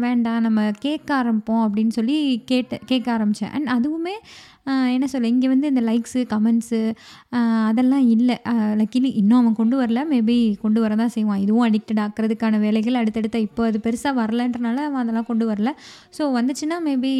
வேண்டாம் 0.04 0.46
நம்ம 0.46 0.70
கேட்க 0.86 1.10
ஆரம்பிப்போம் 1.20 1.64
அப்படின்னு 1.66 1.94
சொல்லி 1.98 2.16
கேட்டு 2.52 2.78
கேட்க 2.92 3.08
ஆரம்பித்தேன் 3.16 3.54
அண்ட் 3.58 3.70
அதுவுமே 3.76 4.16
என்ன 4.94 5.06
சொல்ல 5.12 5.30
இங்கே 5.32 5.48
வந்து 5.52 5.70
இந்த 5.70 5.82
லைக்ஸு 5.88 6.20
கமெண்ட்ஸு 6.32 6.78
அதெல்லாம் 7.68 8.04
இல்லை. 8.14 8.36
லைக் 8.78 8.96
இனி 8.98 9.10
இன்னும் 9.20 9.38
அவன் 9.40 9.56
கொண்டு 9.60 9.76
வரல. 9.80 10.00
மேபி 10.12 10.36
கொண்டு 10.64 10.78
வர 10.84 10.96
தான் 11.00 11.12
செய்வான். 11.14 11.40
இதுவும் 11.44 11.64
அடிக்டட் 11.68 12.02
ஆக்கிறதுக்கான 12.04 12.60
வேலைகள் 12.64 12.98
அடுத்தடுத்த 13.00 13.38
இப்போ 13.46 13.62
அது 13.70 13.78
பெருசாக 13.86 14.12
வரலன்றனால 14.20 14.84
அவன் 14.88 15.02
அதெல்லாம் 15.02 15.28
கொண்டு 15.30 15.46
வரல. 15.50 15.72
ஸோ 16.18 16.22
வந்துச்சுன்னா 16.38 16.78
மேபி 16.88 17.12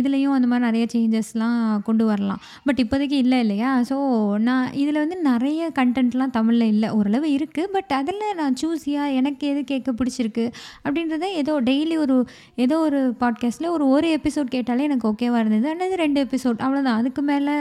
இதுலேயும் 0.00 0.36
அந்த 0.38 0.48
மாதிரி 0.50 0.66
நிறைய 0.68 0.86
சேஞ்சஸ்லாம் 0.94 1.58
கொண்டு 1.88 2.06
வரலாம். 2.10 2.42
பட் 2.68 2.82
இப்போதைக்கு 2.84 3.18
இல்லை 3.24 3.38
இல்லையா? 3.44 3.61
ஸோ 3.88 3.96
நான் 4.38 4.72
இதில் 4.72 5.00
வந்து 5.02 5.16
நிறைய 5.16 5.70
கண்டென்ட்லாம் 5.78 6.30
தமிழில் 6.30 6.68
இல்லை. 6.68 6.88
ஓரளவு 6.88 7.28
இருக்குது 7.28 7.70
பட் 7.72 7.92
அதில் 7.94 8.22
நான் 8.36 8.54
சூஸியாக 8.62 9.14
எனக்கு 9.14 9.46
எது 9.48 9.64
கேட்க 9.64 9.92
பிடிச்சிருக்கு 9.92 10.44
அப்படின்றத 10.84 11.22
ஏதோ 11.22 11.60
டெய்லி 11.60 11.96
ஒரு 11.96 12.16
ஏதோ 12.54 12.78
ஒரு 12.78 13.00
பாட்காஸ்ட்டில் 13.20 13.72
ஒரு 13.76 13.88
ஒரு 13.88 14.18
எபிசோட் 14.18 14.54
கேட்டாலே 14.56 14.82
எனக்கு 14.82 15.08
ஓகேவாக 15.08 15.44
இருந்தது. 15.44 15.68
அல்லது 15.68 15.96
ரெண்டு 15.96 16.24
எபிசோட் 16.24 16.58
அவ்வளோதான் 16.64 16.98
அதுக்கு 17.02 17.22
மேலே 17.22 17.56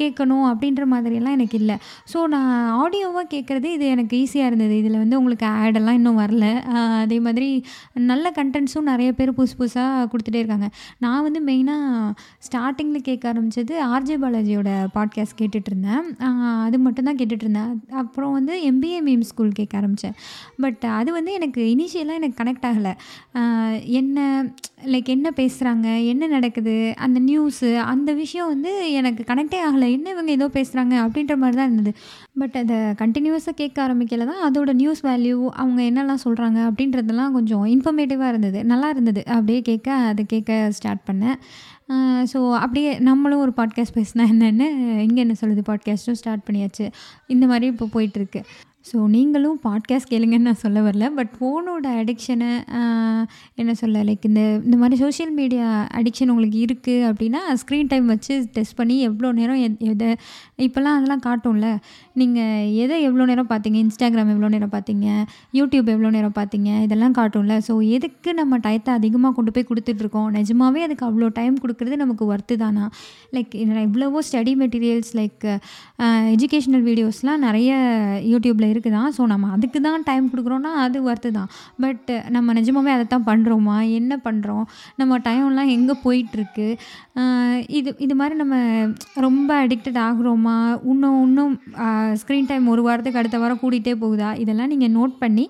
கேட்கணும் 0.00 0.44
அப்படின்ற 0.50 0.82
மாதிரியெல்லாம் 0.92 1.36
எனக்கு 1.38 1.56
இல்லை. 1.60 1.76
ஸோ 2.12 2.18
நான் 2.34 2.52
ஆடியோவாக 2.82 3.26
கேட்குறது 3.34 3.68
இது 3.76 3.86
எனக்கு 3.94 4.14
ஈஸியாக 4.22 4.50
இருந்தது. 4.50 4.74
இதில் 4.82 4.98
வந்து 5.02 5.18
உங்களுக்கு 5.20 5.46
ஆடெல்லாம் 5.60 5.98
இன்னும் 6.00 6.20
வரல. 6.22 6.46
அதே 7.02 7.18
மாதிரி 7.26 7.48
நல்ல 8.10 8.32
கண்டென்ட்ஸும் 8.38 8.88
நிறைய 8.92 9.10
பேர் 9.18 9.36
புதுசு 9.38 9.56
புதுசாக 9.60 10.06
கொடுத்துட்டே 10.12 10.40
இருக்காங்க. 10.42 10.68
நான் 11.04 11.24
வந்து 11.26 11.42
மெயினாக 11.48 12.14
ஸ்டார்டிங்கில் 12.46 13.06
கேட்க 13.08 13.32
ஆரம்பித்தது 13.32 13.76
ஆர்ஜே 13.94 14.18
பாலாஜியோட 14.24 14.70
பாட்காஸ்ட் 14.96 15.38
கேட்டுட்ருந்தேன் 15.40 16.06
அது 16.66 16.78
மட்டும் 16.86 17.08
தான் 17.10 17.20
கேட்டுட்ருந்தேன் 17.20 17.72
அப்புறம் 18.02 18.34
வந்து 18.38 18.54
எம்பிஏ 18.70 19.00
மீம் 19.08 19.26
ஸ்கூல் 19.30 19.56
கேட்க 19.58 19.80
ஆரம்பித்தேன் 19.80 20.16
பட் 20.64 20.84
அது 21.00 21.10
வந்து 21.18 21.32
எனக்கு 21.38 21.60
இனிஷியலாக 21.74 22.20
எனக்கு 22.20 22.38
கனெக்ட் 22.42 22.66
ஆகலை. 22.70 22.94
என்ன 24.00 24.18
லைக் 24.92 25.08
என்ன 25.14 25.28
பேசுகிறாங்க 25.36 25.86
என்ன 26.06 26.26
நடக்குது 26.26 26.94
அந்த 26.96 27.18
நியூஸு 27.20 27.76
அந்த 27.92 28.12
விஷயம் 28.12 28.48
வந்து 28.48 28.92
எனக்கு 28.92 29.22
கனெக்டே 29.30 29.58
ஆகலை. 29.66 29.88
என்ன 29.92 30.10
இவங்க 30.10 30.30
ஏதோ 30.32 30.46
பேசுகிறாங்க 30.54 30.94
அப்படின்ற 31.04 31.36
மாதிரி 31.36 31.56
தான் 31.56 31.68
இருந்தது. 31.70 31.92
பட் 32.38 32.56
அதை 32.56 32.76
கண்டினியூஸாக 33.02 33.54
கேட்க 33.54 33.78
ஆரம்பிக்கல 33.86 34.26
தான் 34.30 34.42
அதோட 34.48 34.72
நியூஸ் 34.72 35.02
வேல்யூ 35.06 35.38
அவங்க 35.62 35.80
என்னெல்லாம் 35.82 36.22
சொல்கிறாங்க 36.24 36.60
அப்படின்றதெல்லாம் 36.68 37.36
கொஞ்சம் 37.38 37.66
இன்ஃபர்மேட்டிவாக 37.66 38.28
இருந்தது. 38.28 38.64
நல்லா 38.64 38.88
இருந்தது. 38.88 39.22
அப்படியே 39.26 39.60
கேட்க 39.60 39.90
அதை 40.12 40.24
கேட்க 40.24 40.70
ஸ்டார்ட் 40.78 41.04
பண்ணேன். 41.10 41.38
ஸோ 42.32 42.40
அப்படியே 42.54 42.98
நம்மளும் 42.98 43.40
ஒரு 43.40 43.52
பாட்காஸ்ட் 43.56 43.96
பேசினா 43.96 44.24
என்னென்னு 44.32 44.66
இங்கே 45.06 45.20
என்ன 45.26 45.34
சொல்லுது? 45.40 45.62
பாட்காஸ்ட்டும் 45.70 46.18
ஸ்டார்ட் 46.22 46.46
பண்ணியாச்சு. 46.48 46.86
இந்த 47.26 47.46
மாதிரி 47.46 47.66
இப்போ 47.66 47.88
போயிட்டுருக்கு 47.92 48.42
ஸோ 48.84 48.96
நீங்களும் 49.06 49.60
பாட்காஸ்ட் 49.64 50.10
கேளுங்கன்னு 50.10 50.48
நான் 50.48 50.60
சொல்ல 50.60 50.80
வரல 50.80 51.06
பட் 51.14 51.32
ஃபோனோட 51.38 51.86
அடிக்ஷனை 51.96 52.48
என்ன 53.54 53.74
சொல்ல 53.74 54.02
லைக் 54.02 54.22
இந்த 54.22 54.40
இந்த 54.64 54.76
மாதிரி 54.76 54.96
சோஷியல் 54.96 55.32
மீடியா 55.32 55.66
அடிக்ஷன் 55.94 56.28
உங்களுக்கு 56.28 56.58
இருக்குது 56.64 57.04
அப்படின்னா 57.08 57.40
ஸ்க்ரீன் 57.54 57.86
டைம் 57.88 58.06
வச்சு 58.06 58.48
டெஸ்ட் 58.52 58.76
பண்ணி 58.76 59.00
எவ்வளோ 59.00 59.32
நேரம் 59.32 59.60
எதை 59.78 60.08
இப்போல்லாம் 60.58 60.96
அதெல்லாம் 60.96 61.24
காட்டும்ல. 61.26 61.68
நீங்கள் 62.20 62.68
எதை 62.82 62.96
எவ்வளோ 63.08 63.24
நேரம் 63.30 63.48
பார்த்தீங்க? 63.52 63.78
இன்ஸ்டாகிராம் 63.84 64.30
எவ்வளோ 64.34 64.48
நேரம் 64.54 64.72
பார்த்தீங்க? 64.74 65.06
யூடியூப் 65.58 65.88
எவ்வளோ 65.94 66.10
நேரம் 66.16 66.34
பார்த்தீங்க? 66.38 66.70
இதெல்லாம் 66.86 67.14
காட்டும்ல. 67.18 67.56
ஸோ 67.66 67.74
எதுக்கு 67.96 68.30
நம்ம 68.40 68.58
டயத்தை 68.66 68.92
அதிகமாக 69.00 69.32
கொண்டு 69.38 69.54
போய் 69.56 69.66
கொடுத்துட்ருக்கோம் 69.70 70.28
நிஜமாவே 70.38 70.80
அதுக்கு 70.86 71.06
அவ்வளோ 71.08 71.28
டைம் 71.38 71.56
கொடுக்குறது 71.64 71.96
நமக்கு 72.04 72.24
ஒர்த்து 72.32 72.56
தானா? 72.64 72.86
லைக் 73.36 73.54
இவ்வளவோ 73.86 74.22
ஸ்டடி 74.28 74.54
மெட்டீரியல்ஸ் 74.62 75.12
லைக் 75.20 75.46
எஜுகேஷ்னல் 76.34 76.84
வீடியோஸ்லாம் 76.88 77.44
நிறைய 77.46 77.70
யூடியூப்பில் 78.32 78.70
இருக்குது? 78.72 78.96
தான் 78.98 79.14
ஸோ 79.18 79.22
நம்ம 79.32 79.50
அதுக்கு 79.56 79.80
தான் 79.88 80.06
டைம் 80.10 80.30
கொடுக்குறோன்னா 80.32 80.72
அது 80.84 80.98
ஒர்த்து 81.10 81.30
தான். 81.38 81.50
பட் 81.84 82.10
நம்ம 82.36 82.52
நிஜமாவே 82.60 82.92
அதை 82.96 83.06
தான் 83.14 83.26
பண்ணுறோமா 83.30 83.76
என்ன 84.00 84.12
பண்ணுறோம் 84.26 84.64
நம்ம 85.02 85.18
டைம்லாம் 85.28 85.72
எங்கே 85.76 85.96
போயிட்டுருக்கு? 86.06 86.68
இது 87.78 87.90
இது 88.04 88.14
மாதிரி 88.20 88.34
நம்ம 88.42 88.56
ரொம்ப 89.26 89.50
அடிக்டட் 89.64 90.00
ஆகுறோமா? 90.08 90.56
இன்னும் 90.92 91.18
இன்னும் 91.28 91.54
ஸ்க்ரீன் 92.22 92.50
டைம் 92.50 92.72
ஒரு 92.74 92.84
வாரத்துக்கு 92.88 93.22
அடுத்த 93.22 93.38
வாரம் 93.44 93.62
கூட்டிகிட்டே 93.64 93.96
போகுதா? 94.04 94.30
இதெல்லாம் 94.44 94.72
நீங்கள் 94.74 94.94
நோட் 94.98 95.16
பண்ணி 95.24 95.46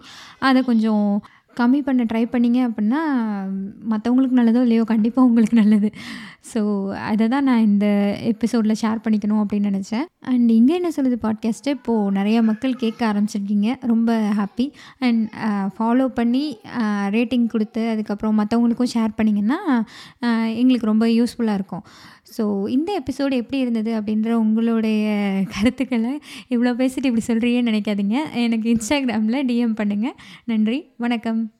அதை 0.48 0.62
கொஞ்சம் 0.70 1.04
கம்மி 1.58 1.78
பண்ண 1.86 2.02
ட்ரை 2.10 2.22
பண்ணிங்க 2.32 2.58
அப்படின்னா 2.66 3.00
மற்றவங்களுக்கு 3.92 4.36
நல்லதோ 4.38 4.60
இல்லையோ 4.66 4.82
கண்டிப்பாக 4.90 5.28
உங்களுக்கு 5.28 5.56
நல்லது. 5.60 5.88
ஸோ 6.50 6.60
அதை 7.08 7.24
தான் 7.32 7.46
நான் 7.48 7.64
இந்த 7.68 7.86
எபிசோடில் 8.30 8.78
ஷேர் 8.82 9.02
பண்ணிக்கணும் 9.04 9.40
அப்படின்னு 9.42 9.70
நினச்சேன். 9.70 10.06
அண்ட் 10.32 10.50
இங்கே 10.56 10.74
என்ன 10.78 10.90
சொல்லுது 10.96 11.16
பாட்காஸ்ட்டு 11.24 11.74
இப்போது 11.76 12.14
நிறைய 12.18 12.38
மக்கள் 12.50 12.78
கேட்க 12.82 13.00
ஆரம்பிச்சிருக்கீங்க. 13.10 13.68
ரொம்ப 13.92 14.12
ஹாப்பி 14.38 14.66
அண்ட் 15.08 15.24
ஃபாலோ 15.76 16.06
பண்ணி 16.18 16.44
ரேட்டிங் 17.16 17.46
கொடுத்து 17.54 17.84
அதுக்கப்புறம் 17.94 18.38
மற்றவங்களுக்கும் 18.42 18.92
ஷேர் 18.94 19.18
பண்ணிங்கன்னா 19.18 19.60
எங்களுக்கு 20.62 20.90
ரொம்ப 20.92 21.06
யூஸ்ஃபுல்லாக 21.18 21.60
இருக்கும். 21.60 21.84
ஸோ 22.36 22.68
இந்த 22.68 23.00
எபிசோடு 23.00 23.34
எப்படி 23.36 23.58
இருந்தது 23.58 24.00
அப்படின்ற 24.00 24.32
உங்களுடைய 24.32 24.98
கருத்துக்களை 25.54 26.20
இவ்வளோ 26.50 26.72
பேசிட்டு 26.80 27.08
இப்படி 27.10 27.24
சொல்கிறியே 27.26 27.62
நினைக்காதீங்க. 27.62 28.18
எனக்கு 28.32 28.76
இன்ஸ்டாகிராமில் 28.76 29.46
டிஎம் 29.46 29.78
பண்ணுங்கள் 29.80 30.18
நன்றி. 30.44 30.90
வணக்கம். 30.96 31.52